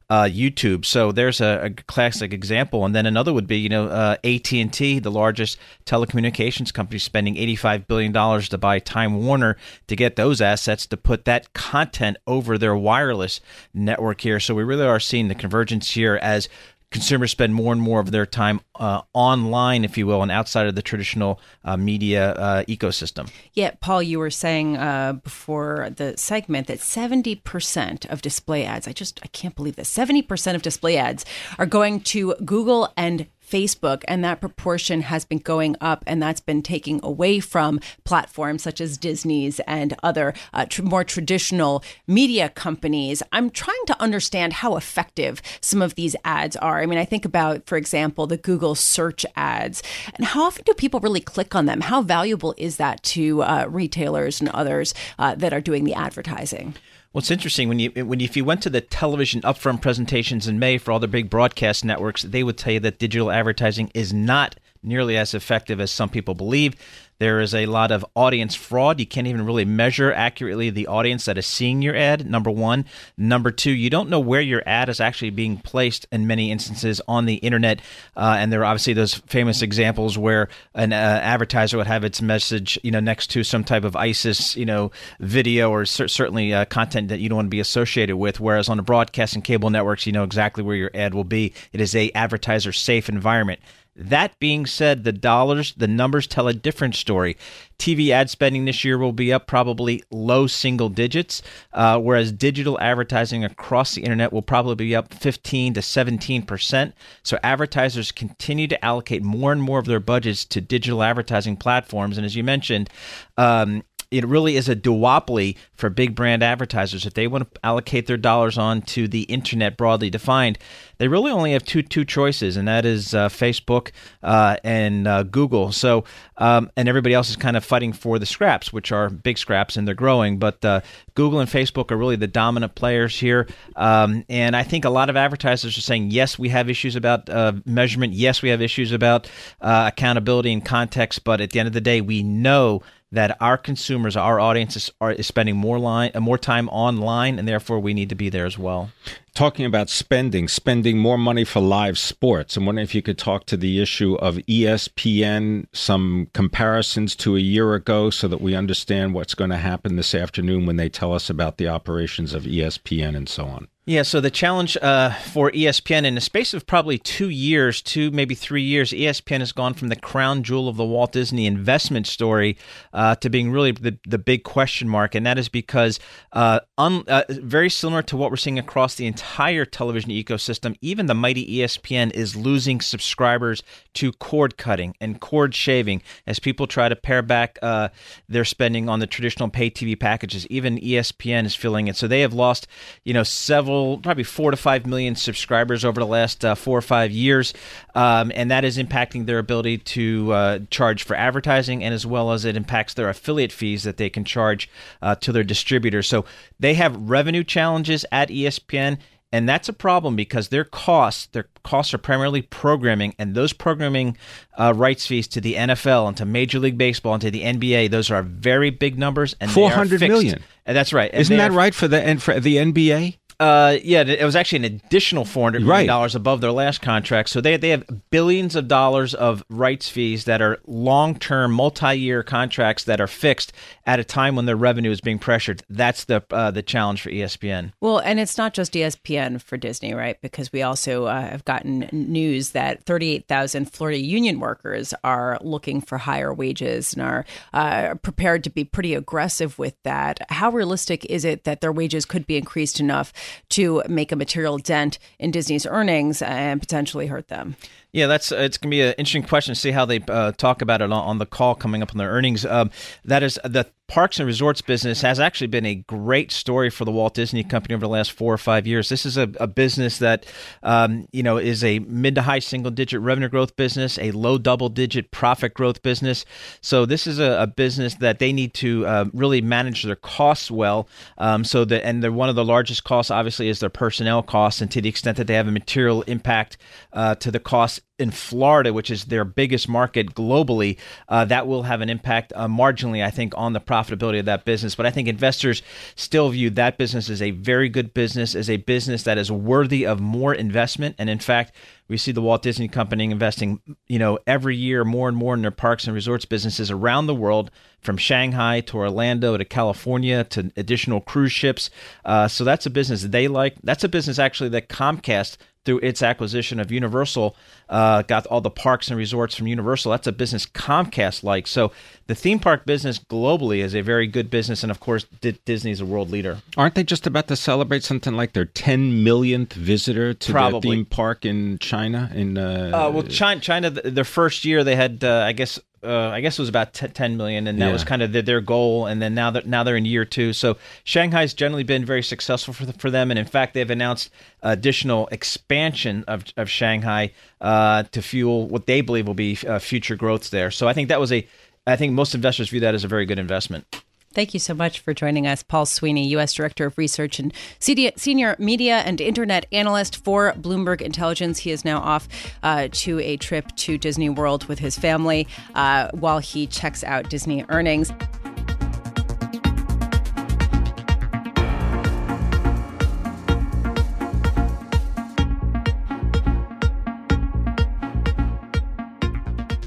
uh, 0.10 0.24
YouTube. 0.24 0.86
So 0.86 1.12
there's 1.12 1.40
a, 1.40 1.66
a, 1.66 1.70
classic 1.70 2.34
example, 2.34 2.84
and 2.84 2.96
then 2.96 3.06
another 3.06 3.32
would 3.32 3.46
be 3.46 3.58
you 3.58 3.70
know 3.70 3.88
uh, 3.88 4.18
AT 4.24 4.52
and 4.54 4.74
T, 4.74 5.00
the 5.00 5.12
largest 5.12 5.58
telecommunications 5.86 6.74
company, 6.74 6.98
spending 6.98 7.38
85 7.38 7.88
billion 7.88 8.12
dollars 8.12 8.50
to 8.50 8.58
buy 8.58 8.80
Time 8.80 9.24
Warner 9.24 9.56
to 9.88 9.96
get 9.96 10.16
those 10.16 10.42
assets 10.42 10.88
to 10.88 10.98
put 10.98 11.26
that 11.26 11.54
content 11.54 12.18
over 12.26 12.58
their 12.58 12.76
wireless 12.76 13.40
network 13.74 14.22
here. 14.22 14.40
So 14.40 14.56
we 14.56 14.64
really 14.64 14.86
are 14.86 15.00
seeing 15.00 15.28
the 15.28 15.36
convergence 15.36 15.92
here 15.92 16.20
as 16.22 16.50
consumers 16.92 17.32
spend 17.32 17.54
more 17.54 17.72
and 17.72 17.82
more 17.82 18.00
of 18.00 18.12
their 18.12 18.26
time 18.26 18.62
uh, 18.76 19.02
online, 19.14 19.84
if 19.84 19.98
you 19.98 20.08
will, 20.08 20.22
and 20.24 20.32
outside 20.32 20.68
of 20.68 20.76
the 20.76 20.82
traditional 20.82 21.40
uh, 21.64 21.78
media 21.78 22.34
uh, 22.34 22.64
ecosystem. 22.64 23.30
Yeah, 23.54 23.72
Paul, 23.80 24.02
you 24.02 24.20
were 24.20 24.32
saying 24.32 24.78
uh, 24.78 25.14
before 25.14 25.90
the 25.96 26.18
segment 26.18 26.68
that 26.68 26.80
70% 26.80 28.10
of 28.10 28.22
display 28.22 28.66
ads, 28.66 28.88
I 28.88 28.94
just, 28.94 29.20
I 29.24 29.28
can't 29.28 29.56
believe 29.56 29.76
this, 29.76 29.96
70% 29.96 30.56
of 30.56 30.62
display 30.62 30.98
ads 30.98 31.26
are 31.58 31.66
going 31.66 32.02
to 32.02 32.36
Google 32.46 32.92
and 32.98 33.28
Facebook, 33.50 34.04
and 34.08 34.24
that 34.24 34.42
proportion 34.42 35.02
has 35.02 35.26
been 35.26 35.40
going 35.40 35.76
up, 35.82 36.04
and 36.06 36.22
that's 36.22 36.42
been 36.42 36.62
taking 36.62 37.00
away 37.04 37.40
from 37.40 37.80
platforms 38.04 38.64
such 38.64 38.80
as 38.82 38.98
Disney's 38.98 39.60
and 39.62 39.96
other 40.04 40.34
uh, 40.54 40.66
tr- 40.66 40.84
more 40.84 41.04
traditional 41.04 41.84
media 42.08 42.50
companies. 42.50 43.24
I'm 43.32 43.50
trying 43.50 43.86
to 43.88 44.02
understand 44.02 44.54
how 44.54 44.76
effective 44.76 45.42
some 45.62 45.82
of 45.82 45.96
these 45.96 46.16
ads 46.24 46.56
are. 46.58 46.82
I 46.82 46.86
mean, 46.86 47.00
I 47.00 47.06
think 47.06 47.26
about, 47.26 47.66
for 47.66 47.78
example, 47.78 48.28
the 48.28 48.38
Google 48.38 48.76
search 48.76 49.26
ads, 49.36 49.82
and 50.16 50.26
how 50.26 50.44
often 50.44 50.64
do 50.66 50.74
people 50.74 51.00
really 51.00 51.22
click 51.22 51.56
on 51.56 51.66
them? 51.66 51.82
How 51.82 52.02
valuable 52.02 52.54
is 52.58 52.78
that 52.78 53.02
to 53.04 53.42
uh, 53.44 53.66
retailers 53.70 54.40
and 54.42 54.50
others 54.50 54.94
uh, 55.18 55.36
that 55.36 55.54
are 55.54 55.62
doing 55.62 55.84
the 55.84 55.94
advertising? 55.94 56.76
It's 57.16 57.32
interesting 57.32 57.68
when 57.70 57.80
you 57.80 57.90
when 58.06 58.22
if 58.22 58.38
you 58.38 58.46
went 58.46 58.62
to 58.64 58.70
the 58.70 58.82
television 58.82 59.42
upfront 59.42 59.82
presentations 59.82 60.48
in 60.48 60.60
May 60.60 60.78
for 60.78 60.92
all 60.92 61.00
the 61.00 61.08
big 61.08 61.30
broadcast 61.30 61.84
networks, 61.84 62.22
they 62.22 62.44
would 62.44 62.58
tell 62.58 62.74
you 62.74 62.80
that 62.82 63.00
digital 63.00 63.32
advertising 63.32 63.90
is 63.96 64.14
not 64.14 64.56
nearly 64.84 65.18
as 65.18 65.34
effective 65.34 65.80
as 65.80 65.92
some 65.92 66.10
people 66.10 66.36
believe. 66.36 66.76
There 67.20 67.42
is 67.42 67.54
a 67.54 67.66
lot 67.66 67.92
of 67.92 68.06
audience 68.16 68.56
fraud. 68.56 69.00
You 69.00 69.06
can't 69.06 69.28
even 69.28 69.46
really 69.46 69.66
measure 69.66 70.14
accurately 70.14 70.70
the 70.70 70.88
audience 70.88 71.26
that 71.26 71.38
is 71.38 71.46
seeing 71.46 71.82
your 71.82 71.96
ad, 71.96 72.30
number 72.30 72.50
one. 72.50 72.86
Number 73.18 73.52
two, 73.52 73.72
you 73.72 73.90
don't 73.90 74.10
know 74.10 74.22
where 74.22 74.40
your 74.40 74.64
ad 74.66 74.88
is 74.88 75.02
actually 75.02 75.32
being 75.32 75.58
placed 75.58 76.08
in 76.14 76.28
many 76.28 76.50
instances 76.50 77.02
on 77.10 77.26
the 77.26 77.36
internet. 77.36 77.82
Uh, 78.16 78.38
and 78.40 78.54
there 78.54 78.62
are 78.62 78.66
obviously 78.66 78.94
those 78.94 79.16
famous 79.16 79.62
examples 79.62 80.18
where 80.18 80.48
an 80.74 80.94
uh, 80.94 80.96
advertiser 80.96 81.76
would 81.76 81.88
have 81.88 82.06
its 82.06 82.22
message, 82.22 82.80
you 82.84 82.92
know, 82.92 83.02
next 83.02 83.28
to 83.32 83.44
some 83.44 83.66
type 83.66 83.84
of 83.84 83.98
ISIS, 83.98 84.56
you 84.56 84.66
know, 84.66 84.90
video 85.20 85.72
or 85.72 85.84
cer- 85.86 86.08
certainly 86.08 86.54
uh, 86.54 86.64
content 86.66 87.10
that 87.10 87.20
you 87.20 87.28
don't 87.28 87.36
want 87.36 87.48
to 87.48 87.50
be 87.50 87.60
associated 87.60 88.16
with. 88.16 88.40
Whereas 88.40 88.70
on 88.70 88.78
the 88.78 88.84
broadcast 88.84 89.36
and 89.36 89.44
cable 89.44 89.70
networks, 89.70 90.06
you 90.06 90.14
know 90.14 90.24
exactly 90.24 90.64
where 90.64 90.76
your 90.78 90.92
ad 90.94 91.14
will 91.14 91.26
be. 91.26 91.54
It 91.74 91.82
is 91.82 91.94
a 91.96 92.12
advertiser 92.12 92.72
safe 92.72 93.10
environment. 93.10 93.60
That 94.00 94.40
being 94.40 94.66
said, 94.66 95.04
the 95.04 95.12
dollars, 95.12 95.74
the 95.76 95.88
numbers 95.88 96.26
tell 96.26 96.48
a 96.48 96.54
different 96.54 96.96
story. 96.96 97.36
TV 97.78 98.12
ad 98.12 98.30
spending 98.30 98.64
this 98.64 98.86
year 98.86 98.98
will 98.98 99.12
be 99.12 99.34
up 99.34 99.46
probably 99.46 100.02
low 100.10 100.48
single 100.48 100.88
digits, 100.88 101.42
uh, 101.74 102.00
whereas 102.00 102.32
digital 102.32 102.80
advertising 102.80 103.44
across 103.44 103.96
the 103.96 104.02
internet 104.02 104.32
will 104.32 104.42
probably 104.42 104.76
be 104.76 104.96
up 104.96 105.14
15 105.14 105.74
to 105.74 105.82
17 105.82 106.44
percent. 106.44 106.96
So 107.24 107.38
advertisers 107.44 108.14
continue 108.14 108.68
to 108.68 108.86
allocate 108.86 109.22
more 109.22 109.52
and 109.52 109.62
more 109.62 109.80
of 109.80 109.86
their 109.86 110.00
budgets 110.00 110.46
to 110.46 110.62
digital 110.62 111.04
advertising 111.04 111.58
platforms. 111.58 112.18
And 112.18 112.26
as 112.26 112.38
you 112.38 112.44
mentioned, 112.44 112.90
um, 113.38 113.84
it 114.12 114.26
really 114.26 114.56
is 114.56 114.68
a 114.68 114.76
duopoly 114.76 115.56
for 115.74 115.90
big 115.90 116.16
brand 116.16 116.42
advertisers. 116.42 117.06
If 117.06 117.14
they 117.14 117.28
want 117.28 117.54
to 117.54 117.66
allocate 117.66 118.08
their 118.08 118.18
dollars 118.18 118.58
on 118.58 118.82
to 118.84 119.08
the 119.08 119.24
internet 119.24 119.78
broadly 119.78 120.10
defined, 120.10 120.58
they 120.98 121.08
really 121.08 121.32
only 121.32 121.54
have 121.54 121.64
two 121.64 121.84
two 121.84 122.04
choices, 122.04 122.58
and 122.58 122.68
that 122.68 122.86
is 122.86 123.14
uh, 123.14 123.30
Facebook 123.30 123.92
uh, 124.24 124.58
and 124.64 125.08
uh, 125.08 125.24
Google. 125.24 125.72
So, 125.72 126.04
um, 126.38 126.72
and 126.76 126.90
everybody 126.90 127.14
else 127.14 127.30
is 127.30 127.36
kind 127.36 127.56
of 127.56 127.64
fighting 127.64 127.94
for 127.94 128.18
the 128.20 128.26
scraps, 128.26 128.74
which 128.74 128.92
are 128.92 129.10
big 129.10 129.38
scraps, 129.38 129.78
and 129.78 129.88
they're 129.88 129.96
growing. 129.96 130.40
But 130.40 130.64
uh, 130.66 130.82
Google 131.14 131.40
and 131.40 131.50
Facebook 131.50 131.92
are 131.92 131.98
really 131.98 132.16
the 132.16 132.28
dominant 132.28 132.76
players 132.76 133.20
here. 133.20 133.48
Um, 133.76 134.26
and 134.28 134.56
I 134.56 134.64
think 134.64 134.86
a 134.86 134.90
lot 134.90 135.10
of 135.10 135.16
advertisers 135.16 135.78
are 135.78 135.82
saying, 135.82 136.12
yes, 136.12 136.40
we 136.40 136.50
have 136.50 136.70
issues 136.70 136.96
about 136.96 137.30
uh, 137.30 137.54
measurement. 137.66 138.14
Yes, 138.14 138.42
we 138.42 138.50
have 138.50 138.62
issues 138.62 138.92
about 138.92 139.30
uh, 139.62 139.92
accountability 139.94 140.52
and 140.52 140.66
context. 140.66 141.24
But 141.24 141.42
at 141.42 141.52
the 141.52 141.60
end 141.60 141.68
of 141.68 141.74
the 141.74 141.82
day, 141.82 142.02
we 142.02 142.24
know 142.24 142.82
that 143.12 143.38
our 143.42 143.58
consumers, 143.58 144.16
our 144.16 144.40
audiences, 144.40 144.92
are 145.02 145.12
is 145.12 145.26
spending 145.26 145.56
more 145.56 145.80
line, 145.80 146.12
uh, 146.14 146.20
more 146.20 146.38
time 146.38 146.70
online, 146.70 147.40
and 147.40 147.48
therefore 147.48 147.80
we 147.80 147.94
need 147.94 148.10
to 148.10 148.16
be 148.16 148.30
there 148.30 148.46
as 148.46 148.58
well. 148.58 148.92
Talking 149.34 149.66
about 149.66 149.90
spending, 149.90 150.48
spending 150.48 150.98
more 150.98 151.18
money 151.18 151.44
for 151.44 151.60
live 151.60 151.98
sports. 151.98 152.58
I'm 152.58 152.66
wondering 152.66 152.84
if 152.84 152.94
you 152.94 153.02
could 153.02 153.18
talk 153.18 153.46
to 153.46 153.58
the 153.58 153.82
issue 153.82 154.16
of 154.16 154.36
ESPN, 154.36 155.68
some 155.72 156.28
comparisons 156.34 157.16
to 157.18 157.36
a 157.36 157.40
year 157.40 157.74
ago, 157.74 158.10
so 158.10 158.28
that 158.28 158.42
we 158.42 158.56
understand 158.56 159.14
what's 159.14 159.36
going 159.36 159.52
to 159.52 159.58
happen 159.58 159.96
this 159.96 160.14
afternoon 160.14 160.66
when 160.66 160.76
they 160.76 160.90
tell 160.90 161.14
us 161.14 161.30
about 161.30 161.58
the 161.58 161.68
operations 161.68 162.34
of 162.34 162.44
ESPN 162.44 163.16
and 163.16 163.30
so 163.30 163.46
on. 163.46 163.68
Yeah, 163.90 164.04
so 164.04 164.22
the 164.22 164.30
challenge 164.30 164.78
uh, 164.84 165.10
for 165.14 165.50
ESPN 165.50 166.06
in 166.06 166.14
the 166.14 166.22
space 166.22 166.54
of 166.54 166.68
probably 166.68 167.00
two 167.00 167.30
years, 167.30 167.82
two 167.82 168.12
maybe 168.12 168.36
three 168.36 168.62
years, 168.62 168.92
ESPN 168.92 169.40
has 169.40 169.52
gone 169.52 169.74
from 169.74 169.88
the 169.88 169.96
crown 169.96 170.44
jewel 170.44 170.70
of 170.70 170.78
the 170.78 170.86
Walt 170.86 171.14
Disney 171.14 171.48
investment 171.48 172.06
story 172.06 172.56
uh, 172.94 173.16
to 173.16 173.32
being 173.32 173.50
really 173.50 173.72
the, 173.72 173.98
the 174.08 174.20
big 174.20 174.44
question 174.44 174.88
mark, 174.88 175.16
and 175.16 175.26
that 175.26 175.40
is 175.40 175.50
because 175.50 176.00
uh, 176.34 176.60
un, 176.78 177.04
uh, 177.08 177.24
very 177.30 177.68
similar 177.68 178.04
to 178.04 178.16
what 178.16 178.30
we're 178.30 178.38
seeing 178.38 178.60
across 178.60 178.94
the 178.94 179.08
entire 179.08 179.66
television 179.66 180.12
ecosystem, 180.12 180.78
even 180.82 181.08
the 181.08 181.16
mighty 181.16 181.58
ESPN 181.58 182.12
is 182.12 182.36
losing 182.36 182.82
subscribers 182.82 183.64
to 183.96 184.12
cord 184.12 184.56
cutting 184.56 184.94
and 185.02 185.20
cord 185.20 185.56
shaving 185.56 186.04
as 186.28 186.38
people 186.38 186.68
try 186.68 186.90
to 186.90 186.96
pare 186.96 187.24
back 187.24 187.58
uh, 187.64 187.90
their 188.28 188.46
spending 188.46 188.88
on 188.88 189.00
the 189.00 189.08
traditional 189.08 189.50
pay 189.50 189.72
TV 189.72 190.00
packages. 190.00 190.46
Even 190.52 190.78
ESPN 190.78 191.48
is 191.48 191.56
feeling 191.56 191.88
it, 191.88 191.96
so 191.96 192.08
they 192.08 192.22
have 192.22 192.34
lost, 192.34 192.68
you 193.04 193.16
know, 193.16 193.24
several 193.24 193.79
probably 193.98 194.24
four 194.24 194.52
to 194.52 194.58
five 194.58 194.86
million 194.86 195.16
subscribers 195.16 195.84
over 195.84 196.00
the 196.00 196.08
last 196.08 196.46
uh, 196.46 196.56
four 196.56 196.78
or 196.78 196.82
five 196.82 197.12
years, 197.12 197.54
um, 197.96 198.32
and 198.36 198.52
that 198.52 198.64
is 198.64 198.78
impacting 198.78 199.26
their 199.26 199.40
ability 199.40 199.78
to 199.80 200.32
uh, 200.34 200.60
charge 200.70 201.04
for 201.04 201.16
advertising, 201.16 201.84
and 201.84 201.94
as 201.94 202.06
well 202.06 202.32
as 202.32 202.46
it 202.46 202.56
impacts 202.56 202.94
their 202.94 203.10
affiliate 203.10 203.52
fees 203.52 203.84
that 203.84 203.98
they 203.98 204.10
can 204.10 204.24
charge 204.24 204.70
uh, 205.02 205.16
to 205.16 205.32
their 205.32 205.44
distributors. 205.44 206.08
So 206.08 206.26
they 206.60 206.74
have 206.76 206.96
revenue 206.96 207.44
challenges 207.44 208.06
at 208.12 208.30
ESPN. 208.30 209.00
And 209.32 209.48
that's 209.48 209.70
a 209.70 209.74
problem 209.74 210.16
because 210.16 210.48
their 210.48 210.64
costs, 210.64 211.28
their 211.28 211.48
costs 211.64 211.94
are 211.94 212.00
primarily 212.00 212.42
programming, 212.42 213.14
and 213.20 213.36
those 213.36 213.54
programming 213.54 214.18
uh, 214.58 214.74
rights 214.76 215.06
fees 215.06 215.28
to 215.30 215.42
the 215.42 215.54
NFL 215.54 216.08
and 216.08 216.18
to 216.18 216.26
Major 216.26 216.58
League 216.58 216.80
Baseball 216.80 217.14
and 217.14 217.22
to 217.22 217.30
the 217.30 217.44
NBA, 217.44 217.92
those 217.92 218.10
are 218.10 218.24
very 218.24 218.72
big 218.72 218.98
numbers. 218.98 219.36
And 219.40 219.52
four 219.52 219.70
hundred 219.70 220.02
million. 220.02 220.42
And 220.66 220.76
that's 220.76 220.94
right. 220.94 221.12
And 221.12 221.22
Isn't 221.22 221.38
that 221.38 221.52
right 221.52 221.76
for 221.76 221.88
the 221.88 222.02
and 222.02 222.22
for 222.22 222.40
the 222.40 222.58
NBA? 222.58 223.19
Uh, 223.40 223.78
yeah, 223.84 224.02
it 224.02 224.26
was 224.26 224.36
actually 224.36 224.58
an 224.58 224.66
additional 224.66 225.24
four 225.24 225.46
hundred 225.46 225.64
million 225.64 225.88
dollars 225.88 226.14
right. 226.14 226.20
above 226.20 226.42
their 226.42 226.52
last 226.52 226.82
contract. 226.82 227.30
So 227.30 227.40
they 227.40 227.56
they 227.56 227.70
have 227.70 227.86
billions 228.10 228.54
of 228.54 228.68
dollars 228.68 229.14
of 229.14 229.46
rights 229.50 229.88
fees 229.88 230.26
that 230.26 230.42
are 230.42 230.60
long 230.68 231.18
term, 231.18 231.54
multi 231.54 231.96
year 231.96 232.22
contracts 232.22 232.84
that 232.84 233.00
are 233.00 233.08
fixed 233.08 233.54
at 233.86 233.98
a 233.98 234.04
time 234.04 234.36
when 234.36 234.46
their 234.46 234.58
revenue 234.58 234.92
is 234.92 235.00
being 235.00 235.20
pressured. 235.20 235.64
That's 235.70 236.04
the 236.04 236.22
uh, 236.32 236.52
the 236.52 236.62
challenge 236.62 237.02
for 237.02 237.12
ESPN. 237.12 237.72
Well, 237.80 238.00
and 238.00 238.20
it's 238.20 238.38
not 238.38 238.54
just 238.54 238.74
ESPN 238.74 239.42
for 239.42 239.56
Disney, 239.56 239.94
right? 239.94 240.22
Because 240.22 240.52
we 240.52 240.62
also 240.62 241.06
uh, 241.06 241.22
have 241.22 241.46
gotten 241.46 241.88
news 241.94 242.50
that 242.50 242.84
thirty 242.84 243.12
eight 243.12 243.30
thousand 243.30 243.72
Florida 243.72 244.00
union 244.00 244.42
workers 244.42 244.94
are 245.06 245.40
looking 245.42 245.80
for 245.80 245.98
higher 245.98 246.34
wages 246.34 246.94
and 246.94 247.02
are 247.02 247.26
uh, 247.54 247.96
prepared 247.96 248.44
to 248.44 248.50
be 248.50 248.66
pretty 248.66 248.94
aggressive 248.96 249.58
with 249.58 249.76
that. 249.84 250.20
How 250.30 250.50
realistic 250.50 251.06
is 251.06 251.24
it 251.24 251.46
that 251.46 251.62
their 251.62 251.72
wages 251.72 252.04
could 252.04 252.28
be 252.28 252.36
increased 252.36 252.82
enough? 252.82 253.14
To 253.50 253.84
make 253.88 254.12
a 254.12 254.16
material 254.16 254.58
dent 254.58 255.00
in 255.20 255.32
Disney's 255.32 255.66
earnings 255.66 256.22
and 256.22 256.60
potentially 256.60 257.08
hurt 257.08 257.28
them. 257.28 257.56
Yeah, 257.92 258.06
that's 258.06 258.32
it's 258.32 258.58
going 258.58 258.70
to 258.70 258.76
be 258.76 258.82
an 258.82 258.94
interesting 259.00 259.24
question 259.24 259.56
to 259.56 259.60
see 259.60 259.72
how 259.72 259.86
they 259.86 260.00
uh, 260.08 260.32
talk 260.34 260.62
about 260.62 260.82
it 260.82 260.86
on, 260.86 260.92
on, 260.92 261.18
the 261.18 261.26
call 261.26 261.56
coming 261.56 261.82
up 261.82 261.90
on 261.92 261.98
their 261.98 262.12
earnings. 262.12 262.46
Um, 262.46 262.70
that 263.04 263.24
is 263.24 263.40
the 263.44 263.66
parks 263.88 264.20
and 264.20 264.28
resorts 264.28 264.62
business 264.62 265.02
has 265.02 265.20
actually 265.20 265.48
been 265.48 265.66
a 265.66 265.74
great 265.74 266.32
story 266.32 266.70
for 266.70 266.86
the 266.86 266.92
Walt 266.92 267.16
Disney 267.16 267.44
Company 267.44 267.74
over 267.74 267.82
the 267.82 267.90
last 267.90 268.12
four 268.12 268.32
or 268.32 268.38
five 268.38 268.68
years. 268.68 268.90
This 268.90 269.08
is 269.08 269.18
a, 269.18 269.32
a 269.40 269.48
business 269.48 269.98
that 269.98 270.28
um, 270.62 271.08
you 271.12 271.24
know 271.24 271.38
is 271.38 271.64
a 271.64 271.80
mid 271.80 272.14
to 272.14 272.22
high 272.22 272.38
single 272.38 272.70
digit 272.70 273.02
revenue 273.02 273.28
growth 273.28 273.56
business, 273.56 273.98
a 273.98 274.12
low 274.12 274.38
double 274.38 274.70
digit 274.70 275.10
profit 275.10 275.56
growth 275.56 275.82
business. 275.82 276.26
So 276.62 276.86
this 276.86 277.08
is 277.08 277.18
a, 277.18 277.42
a 277.42 277.48
business 277.48 277.96
that 277.96 278.20
they 278.20 278.32
need 278.32 278.54
to 278.56 278.86
uh, 278.86 279.06
really 279.14 279.42
manage 279.42 279.82
their 279.82 279.96
costs 279.96 280.52
well. 280.52 280.88
Um, 281.18 281.44
so 281.44 281.66
that 281.66 281.84
and 281.84 282.04
they're 282.04 282.12
one 282.12 282.30
of 282.30 282.36
the 282.36 282.46
largest 282.46 282.84
costs 282.84 283.10
obviously 283.10 283.50
is 283.50 283.62
their 283.62 283.72
personnel 283.72 284.22
costs, 284.22 284.62
and 284.62 284.70
to 284.70 284.80
the 284.80 284.90
extent 284.90 285.18
that 285.18 285.26
they 285.26 285.34
have 285.34 285.48
a 285.48 285.52
material 285.52 286.04
impact 286.04 286.58
uh, 286.94 287.16
to 287.16 287.32
the 287.32 287.40
costs 287.40 287.79
in 287.98 288.12
Florida, 288.12 288.72
which 288.72 288.90
is 288.90 289.06
their 289.06 289.26
biggest 289.26 289.68
market 289.68 290.14
globally, 290.14 290.78
uh, 291.10 291.26
that 291.26 291.48
will 291.48 291.64
have 291.64 291.82
an 291.82 291.90
impact 291.90 292.32
uh, 292.36 292.48
marginally, 292.48 293.04
I 293.04 293.10
think, 293.10 293.34
on 293.36 293.54
the 293.54 293.60
profitability 293.60 294.20
of 294.20 294.26
that 294.26 294.46
business. 294.46 294.76
But 294.76 294.86
I 294.86 294.92
think 294.92 295.08
investors 295.08 295.62
still 295.96 296.30
view 296.30 296.50
that 296.52 296.78
business 296.78 297.10
as 297.10 297.22
a 297.22 297.32
very 297.32 297.70
good 297.70 297.94
business, 297.94 298.36
as 298.36 298.50
a 298.50 298.58
business 298.58 299.04
that 299.04 299.18
is 299.18 299.32
worthy 299.32 299.86
of 299.86 300.00
more 300.00 300.34
investment. 300.34 300.96
And 300.98 301.10
in 301.10 301.20
fact, 301.20 301.54
we 301.90 301.98
see 301.98 302.12
the 302.12 302.22
Walt 302.22 302.44
Disney 302.44 302.68
Company 302.68 303.06
investing, 303.06 303.60
you 303.88 304.00
know, 304.00 304.20
every 304.26 304.56
year 304.56 304.86
more 304.86 305.10
and 305.10 305.18
more 305.18 305.34
in 305.34 305.42
their 305.42 305.52
parks 305.52 305.86
and 305.86 305.94
resorts 305.94 306.24
businesses 306.24 306.72
around 306.72 307.08
the 307.08 307.16
world, 307.16 307.52
from 307.82 307.98
Shanghai 307.98 308.62
to 308.62 308.78
Orlando 308.78 309.38
to 309.38 309.46
California 309.46 310.24
to 310.26 310.52
additional 310.56 311.02
cruise 311.02 311.32
ships. 311.32 311.70
Uh, 312.06 312.28
so 312.28 312.44
that's 312.44 312.66
a 312.66 312.70
business 312.70 313.04
they 313.04 313.28
like. 313.28 313.56
That's 313.64 313.84
a 313.84 313.90
business 313.90 314.20
actually 314.20 314.50
that 314.50 314.70
Comcast 314.70 315.38
through 315.66 315.80
its 315.80 316.02
acquisition 316.02 316.60
of 316.60 316.72
Universal, 316.72 317.36
uh, 317.68 318.02
got 318.04 318.26
all 318.28 318.42
the 318.42 318.50
parks 318.50 318.88
and 318.88 318.98
resorts 318.98 319.36
from 319.36 319.46
Universal. 319.48 319.92
That's 319.92 320.08
a 320.08 320.12
business 320.12 320.46
Comcast 320.46 321.24
like. 321.24 321.48
So 321.48 321.72
the 322.10 322.16
theme 322.16 322.40
park 322.40 322.66
business 322.66 322.98
globally 322.98 323.60
is 323.60 323.76
a 323.76 323.82
very 323.82 324.08
good 324.08 324.32
business, 324.32 324.64
and 324.64 324.72
of 324.72 324.80
course, 324.80 325.06
D- 325.22 325.38
Disney's 325.46 325.80
a 325.80 325.86
world 325.86 326.10
leader. 326.10 326.40
Aren't 326.58 326.74
they 326.74 326.84
just 326.84 327.06
about 327.06 327.28
to 327.28 327.36
celebrate 327.36 327.84
something 327.84 328.16
like 328.16 328.34
their 328.34 328.46
10 328.46 329.04
millionth 329.04 329.54
visitor 329.54 330.16
to 330.16 330.32
Probably. 330.32 330.60
the 330.60 330.76
theme 330.76 330.86
park 330.86 331.24
in 331.24 331.60
China? 331.60 332.12
In 332.16 332.36
uh, 332.36 332.72
uh, 332.74 332.92
well, 332.92 333.04
China, 333.04 333.40
China, 333.40 333.70
their 333.70 334.04
first 334.04 334.44
year 334.44 334.64
they 334.64 334.76
had, 334.76 335.04
uh, 335.04 335.24
I 335.24 335.34
guess, 335.34 335.60
uh, 335.84 336.10
I 336.10 336.20
guess 336.22 336.40
it 336.40 336.42
was 336.42 336.50
about 336.50 336.74
10 336.74 337.16
million, 337.16 337.46
and 337.46 337.62
that 337.62 337.68
yeah. 337.68 337.72
was 337.72 337.84
kind 337.84 338.02
of 338.02 338.12
the, 338.12 338.24
their 338.24 338.42
goal. 338.42 338.88
And 338.88 339.00
then 339.00 339.14
now 339.14 339.30
that 339.30 339.46
now 339.46 339.64
they're 339.64 339.78
in 339.78 339.86
year 339.86 340.04
two, 340.04 340.34
so 340.34 340.58
Shanghai's 340.86 341.36
generally 341.36 341.64
been 341.64 341.86
very 341.86 342.02
successful 342.02 342.56
for 342.56 342.66
the, 342.66 342.74
for 342.74 342.90
them, 342.90 343.12
and 343.12 343.20
in 343.20 343.26
fact, 343.26 343.54
they've 343.54 343.70
announced 343.70 344.10
additional 344.42 345.08
expansion 345.12 346.04
of 346.08 346.26
of 346.38 346.50
Shanghai 346.50 347.12
uh, 347.40 347.84
to 347.84 348.02
fuel 348.02 348.48
what 348.48 348.66
they 348.66 348.82
believe 348.82 349.06
will 349.06 349.14
be 349.14 349.38
uh, 349.48 349.60
future 349.60 349.96
growths 349.96 350.32
there. 350.32 350.50
So 350.50 350.68
I 350.68 350.74
think 350.74 350.90
that 350.90 351.00
was 351.00 351.12
a, 351.14 351.26
I 351.70 351.76
think 351.76 351.94
most 351.94 352.16
investors 352.16 352.50
view 352.50 352.60
that 352.62 352.76
as 352.76 352.84
a 352.84 352.88
very 352.88 353.06
good 353.06 353.20
investment. 353.20 353.66
Thank 354.12 354.34
you 354.34 354.40
so 354.40 354.56
much 354.56 354.80
for 354.80 354.94
joining 354.94 355.28
us. 355.28 355.44
Paul 355.44 355.68
Sweeney, 355.68 356.08
U.S. 356.10 356.34
Director 356.34 356.66
of 356.66 356.78
Research 356.80 357.20
and 357.20 357.32
Senior 357.60 358.36
Media 358.40 358.80
and 358.80 359.00
Internet 359.00 359.46
Analyst 359.52 360.04
for 360.04 360.34
Bloomberg 360.34 360.82
Intelligence. 360.82 361.38
He 361.38 361.52
is 361.52 361.64
now 361.64 361.80
off 361.80 362.08
uh, 362.42 362.70
to 362.72 363.00
a 363.02 363.18
trip 363.18 363.56
to 363.58 363.78
Disney 363.78 364.10
World 364.10 364.46
with 364.46 364.58
his 364.58 364.78
family 364.78 365.28
uh, 365.54 365.90
while 365.94 366.18
he 366.18 366.48
checks 366.48 366.84
out 366.84 367.10
Disney 367.12 367.46
earnings. 367.50 367.92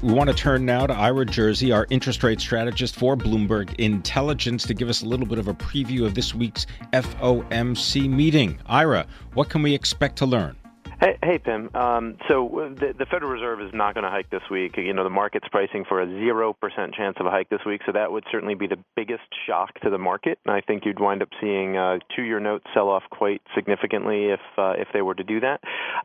We 0.03 0.11
want 0.11 0.29
to 0.29 0.35
turn 0.35 0.65
now 0.65 0.85
to 0.85 0.93
Ira 0.93 1.25
Jersey, 1.25 1.71
our 1.71 1.87
interest 1.89 2.23
rate 2.23 2.41
strategist 2.41 2.97
for 2.97 3.15
Bloomberg 3.15 3.73
Intelligence, 3.75 4.65
to 4.65 4.73
give 4.73 4.89
us 4.89 5.01
a 5.01 5.05
little 5.05 5.25
bit 5.25 5.39
of 5.39 5.47
a 5.47 5.53
preview 5.53 6.05
of 6.05 6.13
this 6.13 6.35
week's 6.35 6.65
FOMC 6.91 8.09
meeting. 8.09 8.59
Ira, 8.65 9.07
what 9.33 9.47
can 9.47 9.63
we 9.63 9.73
expect 9.73 10.17
to 10.17 10.25
learn? 10.25 10.57
Hey, 11.03 11.17
hey 11.21 11.37
Pimm. 11.37 11.69
Um, 11.75 12.15
so 12.29 12.47
uh, 12.47 12.69
the, 12.69 12.93
the, 12.97 13.05
Federal 13.05 13.29
Reserve 13.29 13.59
is 13.59 13.71
not 13.73 13.93
going 13.93 14.05
to 14.05 14.09
hike 14.09 14.29
this 14.29 14.43
week. 14.49 14.77
You 14.77 14.93
know, 14.93 15.03
the 15.03 15.09
market's 15.09 15.45
pricing 15.51 15.83
for 15.83 16.01
a 16.01 16.07
zero 16.07 16.53
percent 16.53 16.95
chance 16.95 17.17
of 17.19 17.25
a 17.25 17.29
hike 17.29 17.49
this 17.49 17.59
week, 17.65 17.81
so 17.85 17.91
that 17.91 18.09
would 18.09 18.23
certainly 18.31 18.55
be 18.55 18.67
the 18.67 18.77
biggest 18.95 19.23
shock 19.45 19.77
to 19.81 19.89
the 19.89 19.97
market. 19.97 20.39
And 20.45 20.55
I 20.55 20.61
think 20.61 20.85
you'd 20.85 21.01
wind 21.01 21.21
up 21.21 21.27
seeing 21.41 21.75
uh, 21.75 21.97
two-year 22.15 22.39
notes 22.39 22.63
sell 22.73 22.87
off 22.87 23.03
quite 23.11 23.41
significantly 23.53 24.27
if 24.27 24.39
uh, 24.57 24.75
if 24.77 24.87
they 24.93 25.01
were 25.01 25.13
to 25.13 25.25
do 25.25 25.41
that. 25.41 25.59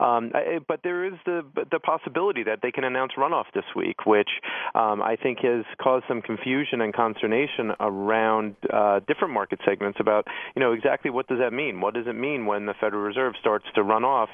Um, 0.04 0.32
I, 0.34 0.58
but 0.66 0.80
there 0.82 1.04
is 1.04 1.12
the 1.24 1.44
the 1.70 1.78
possibility 1.78 2.42
that 2.42 2.58
they 2.64 2.72
can 2.72 2.82
announce 2.82 3.12
runoff 3.16 3.44
this 3.54 3.66
week, 3.76 4.04
which 4.04 4.30
um, 4.74 5.00
I 5.00 5.14
think 5.14 5.38
has 5.42 5.64
caused 5.80 6.06
some 6.08 6.22
confusion 6.22 6.80
and 6.80 6.92
consternation 6.92 7.70
around 7.78 8.56
uh, 8.68 8.98
different 9.06 9.32
market 9.32 9.61
segments 9.64 10.00
about 10.00 10.26
you 10.56 10.61
know 10.61 10.72
exactly 10.72 11.12
what 11.12 11.28
does 11.28 11.38
that 11.38 11.52
mean? 11.52 11.80
What 11.80 11.94
does 11.94 12.08
it 12.08 12.16
mean 12.16 12.46
when 12.46 12.66
the 12.66 12.74
Federal 12.80 13.02
Reserve 13.02 13.34
starts 13.38 13.66
to 13.76 13.84
run 13.84 14.02
off? 14.02 14.30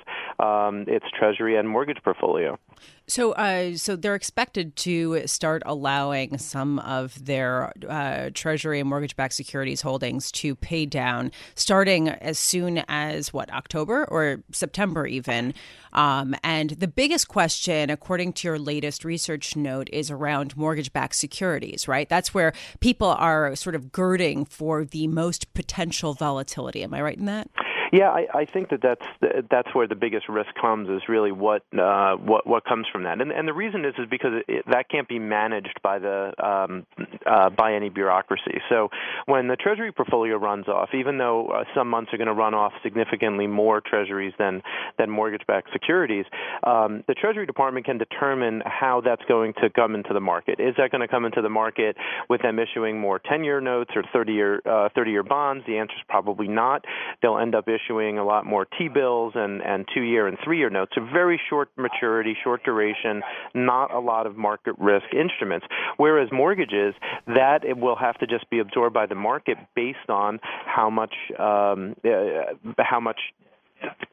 Um, 0.55 0.85
its 0.87 1.07
treasury 1.19 1.57
and 1.57 1.69
mortgage 1.69 2.01
portfolio. 2.05 2.59
So, 3.07 3.33
uh, 3.33 3.77
so 3.77 3.97
they're 3.97 4.15
expected 4.15 4.77
to 4.77 5.27
start 5.27 5.63
allowing 5.67 6.39
some 6.39 6.79
of 6.79 7.23
their 7.23 7.73
uh, 7.89 8.31
treasury 8.33 8.79
and 8.81 8.89
mortgage-backed 8.89 9.35
securities 9.35 9.83
holdings 9.83 10.33
to 10.33 10.55
pay 10.55 10.87
down, 10.87 11.33
starting 11.55 12.09
as 12.09 12.39
soon 12.39 12.83
as 12.89 13.33
what 13.33 13.53
October 13.53 14.07
or 14.07 14.43
September, 14.53 15.07
even. 15.07 15.55
Um, 15.93 16.35
and 16.43 16.71
the 16.71 16.89
biggest 16.89 17.29
question, 17.29 17.91
according 17.91 18.33
to 18.35 18.49
your 18.49 18.59
latest 18.59 19.05
research 19.05 19.57
note, 19.57 19.89
is 19.93 20.11
around 20.11 20.57
mortgage-backed 20.57 21.17
securities. 21.17 21.89
Right, 21.89 22.09
that's 22.09 22.33
where 22.33 22.53
people 22.81 23.09
are 23.09 23.57
sort 23.57 23.75
of 23.75 23.93
girding 23.93 24.47
for 24.47 24.85
the 24.85 25.09
most 25.09 25.53
potential 25.53 26.15
volatility. 26.15 26.83
Am 26.85 26.95
I 26.95 27.03
right 27.03 27.19
in 27.19 27.27
that? 27.27 27.51
Yeah, 27.95 28.11
I, 28.11 28.27
I 28.35 28.45
think 28.45 28.71
that 28.71 28.83
that's 28.83 29.07
that's 29.49 29.73
where 29.73 29.87
the 29.87 29.95
biggest 29.95 30.29
risk 30.29 30.49
comes 30.61 30.89
is 30.89 31.03
really 31.09 31.31
what 31.31 31.63
uh, 31.79 32.17
what 32.17 32.45
what 32.45 32.65
comes 32.65 32.89
from 32.91 33.05
that, 33.05 33.21
and 33.21 33.31
and 33.31 33.47
the 33.47 33.53
reason 33.53 33.85
is 33.85 33.95
is 33.97 34.09
because 34.11 34.43
it, 34.49 34.65
that 34.69 34.89
can't 34.89 35.07
be 35.09 35.21
managed 35.21 35.79
by 35.81 36.01
the 36.01 36.33
um, 36.45 36.87
uh, 37.25 37.51
by 37.51 37.75
any 37.75 37.91
bureaucracy. 37.91 38.61
So 38.69 38.89
when 39.27 39.47
the 39.47 39.55
Treasury 39.55 39.93
portfolio 39.93 40.39
runs 40.39 40.67
off, 40.67 40.89
even 40.93 41.19
though 41.19 41.47
uh, 41.47 41.65
some 41.73 41.89
months 41.89 42.13
are 42.13 42.17
going 42.17 42.27
to 42.27 42.35
run 42.35 42.53
off 42.53 42.73
significantly 42.83 43.47
more 43.47 43.81
Treasuries 43.81 44.35
than 44.41 44.63
than 44.99 45.09
mortgage-backed 45.09 45.69
securities, 45.73 46.25
um, 46.65 47.05
the 47.07 47.15
Treasury 47.15 47.47
Department 47.47 47.87
can 47.87 47.99
determine 47.99 48.61
how 48.67 49.03
that's 49.05 49.23
going 49.29 49.55
to 49.63 49.71
come 49.71 49.95
into 49.95 50.13
the 50.13 50.21
market. 50.21 50.59
Is 50.59 50.75
that 50.79 50.91
going 50.91 51.03
to 51.03 51.09
come 51.09 51.25
into 51.27 51.43
the 51.43 51.49
market 51.49 51.97
with 52.29 52.43
them 52.43 52.59
issuing 52.59 52.99
more 52.99 53.21
10-year 53.21 53.61
notes 53.61 53.93
or 53.95 54.03
30-year 54.03 54.63
uh, 54.67 54.89
30-year 54.97 55.23
bonds? 55.23 55.65
The 55.69 55.79
answer 55.79 55.95
is 55.95 56.03
probably 56.09 56.49
not. 56.49 56.85
They'll 57.23 57.39
end 57.39 57.55
up 57.55 57.69
issuing 57.69 57.84
issuing 57.85 58.19
a 58.19 58.25
lot 58.25 58.47
more 58.47 58.67
T-bills 58.79 59.33
and, 59.35 59.63
and 59.63 59.87
two-year 59.95 60.27
and 60.27 60.37
three-year 60.45 60.71
notes. 60.71 60.93
So 60.95 61.03
very 61.13 61.41
short 61.49 61.71
maturity, 61.77 62.37
short 62.43 62.63
duration, 62.65 63.23
not 63.55 63.93
a 63.93 63.99
lot 63.99 64.27
of 64.27 64.37
market 64.37 64.75
risk 64.79 65.07
instruments. 65.13 65.67
Whereas 65.97 66.29
mortgages, 66.33 66.95
that 67.27 67.61
will 67.77 67.97
have 67.97 68.19
to 68.19 68.27
just 68.27 68.49
be 68.51 68.59
absorbed 68.59 68.95
by 68.95 69.07
the 69.07 69.15
market 69.15 69.59
based 69.75 70.09
on 70.09 70.41
how 70.67 70.91
much 70.91 71.15
um, 71.39 71.95
uh, 72.05 72.55
how 72.79 73.01
much 73.01 73.21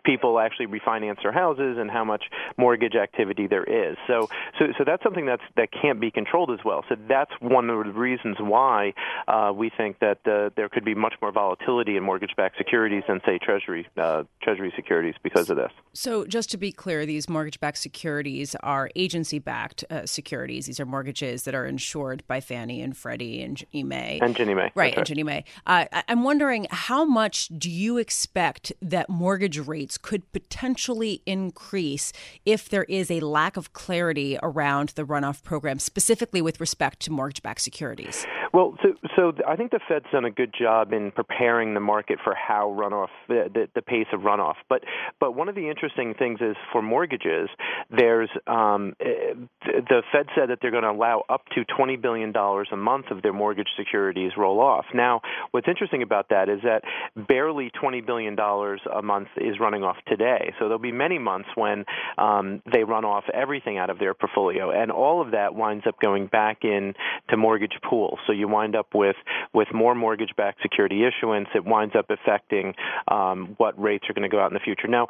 people 0.04 0.40
actually 0.40 0.68
refinance 0.68 1.22
their 1.22 1.32
houses 1.32 1.78
and 1.80 1.90
how 1.92 2.04
much 2.04 2.24
mortgage 2.58 2.96
activity 2.96 3.48
there 3.48 3.64
is. 3.64 3.98
So, 4.08 4.30
so, 4.58 4.68
so 4.78 4.84
that's 4.86 5.04
something 5.04 5.26
that's 5.26 5.44
that 5.58 5.70
can't 5.72 6.00
be 6.00 6.12
controlled 6.12 6.52
as 6.52 6.60
well. 6.66 6.84
So 6.90 6.96
that's 7.08 7.32
one 7.40 7.70
of 7.70 7.86
the 7.86 7.92
reasons 7.92 8.38
why 8.40 8.94
uh, 9.28 9.52
we 9.56 9.72
think 9.76 10.00
that 10.00 10.20
uh, 10.26 10.50
there 10.56 10.70
could 10.70 10.86
be 10.86 10.96
much 10.96 11.14
more 11.22 11.32
volatility 11.32 11.98
in 11.98 12.04
mortgage-backed 12.04 12.58
securities 12.58 13.04
than 13.08 13.22
say 13.26 13.38
Treasury 13.38 13.88
uh, 13.98 14.24
Treasury 14.42 14.74
securities 14.76 15.16
because 15.24 15.50
of 15.50 15.58
this. 15.58 15.72
So, 15.94 16.26
just 16.26 16.50
to 16.52 16.58
be 16.58 16.72
clear, 16.72 17.06
these 17.06 17.30
mortgage-backed 17.30 17.78
securities 17.78 18.56
are 18.64 18.90
agency-backed 18.96 19.86
uh, 19.90 20.06
securities. 20.06 20.66
These 20.66 20.80
are 20.80 20.86
mortgages 20.86 21.44
that 21.44 21.56
are 21.56 21.66
insured 21.66 22.24
by 22.28 22.42
Fannie 22.42 22.82
and 22.82 22.96
Freddie 22.96 23.42
and 23.42 23.58
Ginnie 23.58 23.84
Mae. 23.84 24.20
And 24.22 24.36
Ginnie 24.36 24.54
Mae, 24.54 24.62
right? 24.62 24.76
right. 24.76 24.98
And 24.98 25.06
Ginnie 25.06 25.24
Mae. 25.24 25.44
Uh, 25.66 25.86
I'm 26.08 26.24
wondering 26.24 26.68
how 26.70 27.06
much 27.06 27.50
do 27.58 27.70
you 27.70 27.98
expect 27.98 28.72
that 28.82 29.10
mortgage 29.10 29.60
rates 29.62 29.98
could 29.98 30.30
potentially 30.32 31.22
increase 31.26 32.14
if 32.46 32.70
there 32.70 32.84
is 32.86 33.10
a 33.12 33.20
lack 33.20 33.58
of 33.58 33.74
clarity 33.74 34.38
around 34.42 34.90
the 34.90 35.04
runoff 35.04 35.44
program, 35.44 35.80
specifically 35.80 36.42
with 36.42 36.60
respect 36.60 37.00
to 37.02 37.12
mortgage 37.12 37.42
backed 37.42 37.62
securities? 37.62 38.26
Well, 38.54 38.78
so, 38.82 38.94
so 39.16 39.34
I 39.48 39.56
think 39.56 39.72
the 39.72 39.80
Fed's 39.88 40.06
done 40.12 40.26
a 40.26 40.32
good 40.32 40.54
job 40.58 40.92
in 40.92 41.12
preparing 41.12 41.74
the 41.74 41.80
market 41.80 42.20
for 42.24 42.36
how 42.36 42.76
runoff, 42.78 43.08
the, 43.28 43.50
the, 43.54 43.68
the 43.76 43.82
pace 43.82 44.08
of 44.12 44.22
runoff. 44.22 44.56
But, 44.68 44.84
but 45.20 45.36
one 45.36 45.48
of 45.48 45.56
the 45.56 45.70
interesting 45.70 46.14
things 46.14 46.40
is 46.42 46.56
for 46.72 46.82
mortgages, 46.82 47.50
there's 47.90 48.30
um, 48.48 48.94
eh, 49.00 49.34
the 49.66 50.04
Fed 50.12 50.28
said 50.36 50.50
that 50.50 50.60
they're 50.62 50.72
going 50.72 50.84
to 50.84 50.92
allow 50.92 51.24
up 51.30 51.46
to 51.56 51.64
$20 51.66 52.02
billion 52.02 52.34
a 52.36 52.78
month 52.78 53.06
of 53.12 53.22
their 53.22 53.34
mortgage 53.34 53.70
securities 53.78 54.32
roll 54.38 54.60
off. 54.60 54.86
Now, 54.94 55.22
what's 55.52 55.68
interesting 55.68 56.02
about 56.02 56.30
that 56.30 56.50
is 56.50 56.60
that 56.64 56.84
barely 57.16 57.72
$20 57.82 58.06
billion 58.06 58.38
a 58.40 59.02
month 59.02 59.30
is 59.38 59.51
is 59.52 59.60
running 59.60 59.84
off 59.84 59.98
today. 60.08 60.54
So 60.58 60.66
there'll 60.66 60.80
be 60.80 60.92
many 60.92 61.20
months 61.20 61.50
when 61.56 61.86
um, 62.18 62.62
they 62.72 62.84
run 62.84 63.06
off 63.06 63.24
everything 63.34 63.78
out 63.78 63.90
of 63.90 64.00
their 64.00 64.14
portfolio, 64.14 64.72
and 64.72 64.92
all 64.92 65.22
of 65.22 65.32
that 65.32 65.56
winds 65.56 65.86
up 65.88 66.00
going 66.00 66.28
back 66.28 66.64
in 66.64 66.94
to 67.30 67.38
mortgage 67.38 67.74
pools. 67.88 68.20
So 68.28 68.34
you 68.34 68.48
wind 68.48 68.76
up 68.76 68.88
with 68.94 69.16
with 69.54 69.68
more 69.74 69.96
mortgage-backed 69.96 70.62
security 70.62 71.04
issuance. 71.06 71.48
It 71.54 71.66
winds 71.66 71.96
up 71.96 72.10
affecting 72.10 72.74
um, 73.08 73.56
what 73.58 73.80
rates 73.82 74.06
are 74.10 74.14
going 74.14 74.30
to 74.30 74.34
go 74.34 74.40
out 74.40 74.52
in 74.52 74.54
the 74.54 74.60
future. 74.60 74.88
Now, 74.88 75.08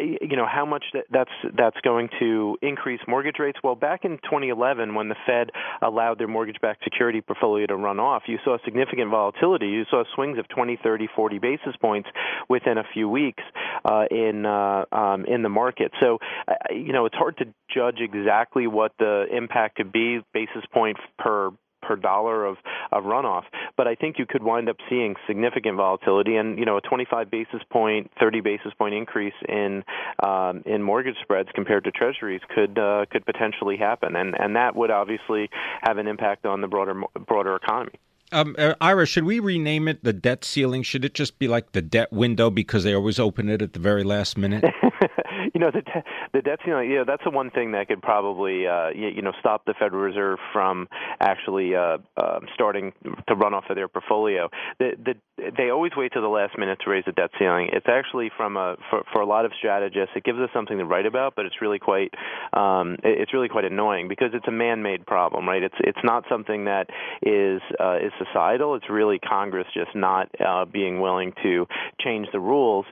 you 0.00 0.36
know 0.36 0.46
how 0.46 0.64
much 0.64 0.84
that, 0.92 1.04
that's 1.10 1.30
that's 1.56 1.80
going 1.82 2.08
to 2.20 2.56
increase 2.62 3.00
mortgage 3.08 3.36
rates. 3.38 3.58
Well, 3.62 3.74
back 3.74 4.04
in 4.04 4.18
2011, 4.24 4.94
when 4.94 5.08
the 5.08 5.16
Fed 5.26 5.50
allowed 5.80 6.18
their 6.18 6.28
mortgage-backed 6.28 6.84
security 6.84 7.20
portfolio 7.20 7.66
to 7.66 7.76
run 7.76 7.98
off, 7.98 8.22
you 8.26 8.38
saw 8.44 8.58
significant 8.64 9.10
volatility. 9.10 9.66
You 9.66 9.84
saw 9.90 10.04
swings 10.14 10.38
of 10.38 10.48
20, 10.48 10.78
30, 10.82 11.08
40 11.14 11.38
basis 11.38 11.74
points 11.80 12.08
within 12.48 12.78
a 12.78 12.84
few 12.92 13.08
weeks 13.08 13.42
uh, 13.84 14.04
in 14.10 14.46
uh, 14.46 14.84
um, 14.92 15.24
in 15.24 15.42
the 15.42 15.48
market. 15.48 15.92
So, 16.00 16.18
uh, 16.48 16.54
you 16.70 16.92
know, 16.92 17.06
it's 17.06 17.16
hard 17.16 17.38
to 17.38 17.46
judge 17.72 17.98
exactly 18.00 18.66
what 18.66 18.92
the 18.98 19.26
impact 19.30 19.76
could 19.76 19.92
be, 19.92 20.20
basis 20.32 20.64
point 20.72 20.98
per 21.18 21.50
per 21.82 21.96
dollar 21.96 22.46
of, 22.46 22.56
of 22.92 23.04
runoff. 23.04 23.42
But 23.76 23.88
I 23.88 23.94
think 23.94 24.18
you 24.18 24.26
could 24.26 24.42
wind 24.42 24.68
up 24.68 24.76
seeing 24.88 25.16
significant 25.26 25.76
volatility, 25.76 26.36
and 26.36 26.58
you 26.58 26.64
know, 26.64 26.78
a 26.78 26.80
25 26.80 27.30
basis 27.30 27.60
point, 27.70 28.10
30 28.20 28.40
basis 28.40 28.72
point 28.78 28.94
increase 28.94 29.34
in 29.48 29.82
um, 30.22 30.62
in 30.64 30.82
mortgage 30.82 31.16
spreads 31.22 31.48
compared 31.54 31.84
to 31.84 31.90
Treasuries 31.90 32.40
could 32.54 32.78
uh, 32.78 33.04
could 33.10 33.26
potentially 33.26 33.76
happen, 33.76 34.16
and 34.16 34.34
and 34.38 34.56
that 34.56 34.74
would 34.76 34.90
obviously 34.90 35.50
have 35.82 35.98
an 35.98 36.06
impact 36.06 36.46
on 36.46 36.60
the 36.60 36.68
broader 36.68 37.02
broader 37.26 37.56
economy. 37.56 37.98
Um, 38.32 38.56
uh, 38.58 38.74
Ira, 38.80 39.06
should 39.06 39.24
we 39.24 39.38
rename 39.38 39.88
it 39.88 40.02
the 40.02 40.12
debt 40.12 40.44
ceiling? 40.44 40.82
Should 40.82 41.04
it 41.04 41.14
just 41.14 41.38
be 41.38 41.48
like 41.48 41.72
the 41.72 41.82
debt 41.82 42.12
window 42.12 42.50
because 42.50 42.84
they 42.84 42.94
always 42.94 43.18
open 43.18 43.48
it 43.48 43.62
at 43.62 43.74
the 43.74 43.78
very 43.78 44.04
last 44.04 44.38
minute? 44.38 44.64
you 45.54 45.60
know, 45.60 45.70
the 45.70 45.82
de- 45.82 46.04
the 46.32 46.42
debt 46.42 46.60
ceiling. 46.64 46.90
You 46.90 46.98
know, 46.98 47.04
that's 47.06 47.24
the 47.24 47.30
one 47.30 47.50
thing 47.50 47.72
that 47.72 47.88
could 47.88 48.02
probably 48.02 48.66
uh, 48.66 48.88
you, 48.94 49.08
you 49.08 49.22
know 49.22 49.32
stop 49.38 49.64
the 49.66 49.74
Federal 49.78 50.02
Reserve 50.02 50.38
from 50.52 50.88
actually 51.20 51.74
uh, 51.74 51.98
uh, 52.16 52.40
starting 52.54 52.92
to 53.28 53.34
run 53.34 53.54
off 53.54 53.64
of 53.68 53.76
their 53.76 53.88
portfolio. 53.88 54.48
The, 54.78 54.92
the, 55.04 55.50
they 55.56 55.70
always 55.70 55.92
wait 55.96 56.12
to 56.14 56.20
the 56.20 56.28
last 56.28 56.58
minute 56.58 56.78
to 56.84 56.90
raise 56.90 57.04
the 57.04 57.12
debt 57.12 57.30
ceiling. 57.38 57.68
It's 57.72 57.86
actually 57.88 58.30
from 58.36 58.56
a 58.56 58.76
for, 58.90 59.02
for 59.12 59.20
a 59.20 59.26
lot 59.26 59.44
of 59.44 59.52
strategists, 59.58 60.10
it 60.16 60.24
gives 60.24 60.38
us 60.38 60.50
something 60.54 60.78
to 60.78 60.84
write 60.84 61.06
about, 61.06 61.34
but 61.36 61.46
it's 61.46 61.56
really 61.60 61.78
quite 61.78 62.12
um, 62.52 62.96
it's 63.02 63.32
really 63.34 63.48
quite 63.48 63.64
annoying 63.64 64.08
because 64.08 64.30
it's 64.32 64.48
a 64.48 64.52
man-made 64.52 65.06
problem, 65.06 65.48
right? 65.48 65.62
It's 65.62 65.76
it's 65.80 65.98
not 66.02 66.24
something 66.28 66.64
that 66.64 66.88
is 67.22 67.60
uh, 67.78 67.96
is 67.96 68.12
societal. 68.24 68.74
It's 68.74 68.88
really 68.90 69.18
Congress 69.18 69.66
just 69.74 69.94
not 69.94 70.28
uh, 70.40 70.64
being 70.64 71.00
willing 71.00 71.32
to 71.42 71.66
change 72.00 72.28
the 72.32 72.40
rules, 72.40 72.86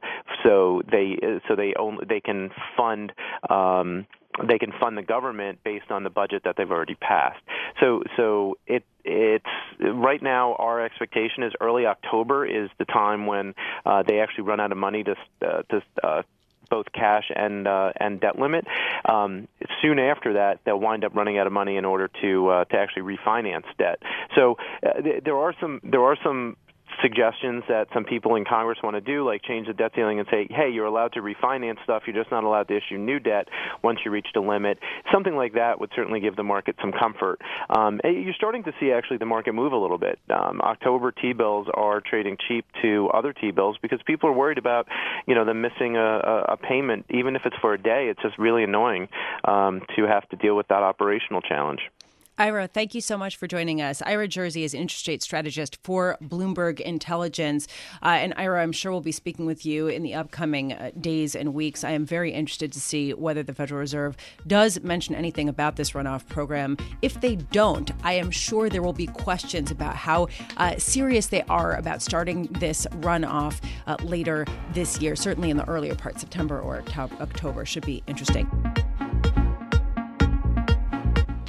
so 0.45 0.83
they 0.91 1.19
so 1.49 1.57
they 1.57 1.75
only 1.79 2.05
they 2.09 2.21
can 2.21 2.51
fund. 2.77 3.13
Um, 3.49 4.07
they 4.47 4.59
can 4.59 4.73
fund 4.79 4.97
the 4.97 5.03
government 5.03 5.59
based 5.65 5.91
on 5.91 6.05
the 6.05 6.11
budget 6.11 6.43
that 6.45 6.55
they've 6.57 6.71
already 6.71 6.95
passed. 6.95 7.41
So, 7.81 8.03
so 8.17 8.59
it 8.67 8.85
it's 9.05 9.45
right 9.81 10.23
now 10.23 10.55
our 10.55 10.85
expectation 10.85 11.43
is 11.43 11.53
early 11.61 11.87
October 11.87 12.47
is 12.47 12.71
the 12.79 12.85
time 12.85 13.27
when 13.27 13.55
uh, 13.85 14.03
they 14.07 14.21
actually 14.21 14.45
run 14.45 14.61
out 14.61 14.73
of 14.73 14.79
money 14.79 15.05
to 15.05 15.15
uh, 15.43 15.63
to 15.71 15.83
uh, 16.03 16.23
both 16.71 16.87
cash 16.93 17.31
and 17.35 17.67
uh, 17.67 17.93
and 17.97 18.21
debt 18.21 18.39
limit. 18.39 18.67
Um, 19.05 19.49
soon 19.83 19.99
after 19.99 20.35
that, 20.35 20.61
they'll 20.65 20.81
wind 20.81 21.05
up 21.05 21.15
running 21.15 21.39
out 21.39 21.47
of 21.47 21.53
money 21.53 21.77
in 21.77 21.85
order 21.85 22.09
to 22.23 22.49
uh, 22.49 22.65
to 22.67 22.77
actually 22.77 23.17
refinance 23.17 23.65
debt. 23.79 23.99
So 24.37 24.57
uh, 24.87 25.01
th- 25.03 25.25
there 25.25 25.37
are 25.37 25.55
some 25.61 25.81
there 25.83 26.03
are 26.03 26.17
some 26.23 26.57
suggestions 27.03 27.65
that 27.69 27.89
some 27.93 28.05
people 28.05 28.35
in 28.37 28.45
Congress 28.45 28.79
want 28.83 28.97
to 28.97 29.01
do, 29.01 29.25
like 29.27 29.43
change 29.43 29.67
the 29.67 29.73
debt 29.73 29.93
ceiling 29.95 30.19
and 30.19 30.29
say, 30.31 30.47
hey, 30.51 30.71
you're 30.71 30.87
allowed 30.87 31.13
to 31.15 31.21
refinance 31.21 31.83
stuff, 31.85 32.03
you're 32.07 32.17
just 32.17 32.31
not 32.31 32.45
allowed 32.45 32.69
to 32.69 32.77
issue 32.77 32.99
new 32.99 33.19
debt 33.19 33.49
once 33.83 34.01
you 34.05 34.11
reach 34.11 34.29
the 34.35 34.41
limit. 34.41 34.79
Something 35.13 35.37
like 35.37 35.55
that 35.55 35.81
would 35.81 35.91
certainly 35.95 36.21
give 36.21 36.37
the 36.37 36.43
market 36.43 36.77
some 36.81 36.93
comfort. 36.93 37.41
Um, 37.69 38.01
you're 38.05 38.35
starting 38.35 38.65
to 38.65 38.73
see 38.81 38.93
actually 38.93 39.19
the 39.19 39.27
market 39.27 39.55
move 39.55 39.73
a 39.73 39.77
little 39.77 39.99
bit. 39.99 40.19
Um, 40.31 40.61
October 40.61 41.13
T-bills 41.13 41.69
are 41.73 42.01
trading 42.01 42.37
cheap 42.49 42.65
to 42.83 43.09
other 43.13 43.33
T-bills 43.33 43.77
because 43.81 44.01
people 44.07 44.29
are 44.29 44.33
worried 44.33 44.59
about, 44.59 44.87
you 45.27 45.35
know, 45.35 45.45
them 45.45 45.61
missing 45.61 45.97
a, 45.97 46.45
a 46.49 46.57
payment, 46.57 47.07
even 47.11 47.37
if 47.37 47.43
it's 47.45 47.57
for 47.61 47.75
a 47.75 47.79
day. 47.79 48.09
It's 48.09 48.23
just 48.23 48.39
really 48.39 48.65
annoying 48.65 49.09
um, 49.45 49.83
to 49.97 50.07
have 50.07 50.29
to 50.31 50.37
deal 50.37 50.57
with 50.57 50.69
that 50.69 50.83
operational 50.83 51.41
challenge. 51.41 51.81
Ira, 52.41 52.69
thank 52.69 52.95
you 52.95 53.03
so 53.03 53.19
much 53.19 53.37
for 53.37 53.47
joining 53.47 53.83
us. 53.83 54.01
Ira 54.01 54.27
Jersey 54.27 54.65
is 54.65 54.73
interest 54.73 55.07
rate 55.07 55.23
strategist 55.23 55.77
for 55.85 56.17
Bloomberg 56.23 56.81
Intelligence. 56.81 57.69
Uh, 58.03 58.17
and 58.17 58.33
Ira, 58.35 58.63
I'm 58.63 58.73
sure 58.73 58.91
we'll 58.91 59.03
be 59.03 59.13
speaking 59.13 59.45
with 59.45 59.67
you 59.67 59.89
in 59.89 60.03
the 60.03 60.15
upcoming 60.15 60.73
uh, 60.73 60.91
days 60.99 61.37
and 61.37 61.53
weeks. 61.53 61.85
I 61.85 61.91
am 61.91 62.07
very 62.07 62.33
interested 62.33 62.73
to 62.73 62.81
see 62.81 63.13
whether 63.13 63.43
the 63.43 63.53
Federal 63.53 63.79
Reserve 63.79 64.17
does 64.47 64.81
mention 64.81 65.15
anything 65.15 65.51
about 65.51 65.77
this 65.77 65.91
runoff 65.91 66.27
program. 66.29 66.79
If 67.03 67.21
they 67.21 67.37
don't, 67.37 67.91
I 68.03 68.15
am 68.15 68.31
sure 68.31 68.71
there 68.71 68.83
will 68.83 68.95
be 68.95 69.07
questions 69.07 69.71
about 69.71 69.95
how 69.95 70.29
uh, 70.57 70.79
serious 70.79 71.27
they 71.27 71.43
are 71.43 71.75
about 71.75 72.01
starting 72.01 72.45
this 72.45 72.87
runoff 73.01 73.61
uh, 73.87 73.99
later 74.03 74.47
this 74.73 74.99
year. 74.99 75.15
Certainly 75.15 75.51
in 75.51 75.59
the 75.59 75.69
earlier 75.69 75.95
part, 75.95 76.19
September 76.19 76.59
or 76.59 76.83
October, 76.97 77.67
should 77.67 77.85
be 77.85 78.03
interesting. 78.07 78.49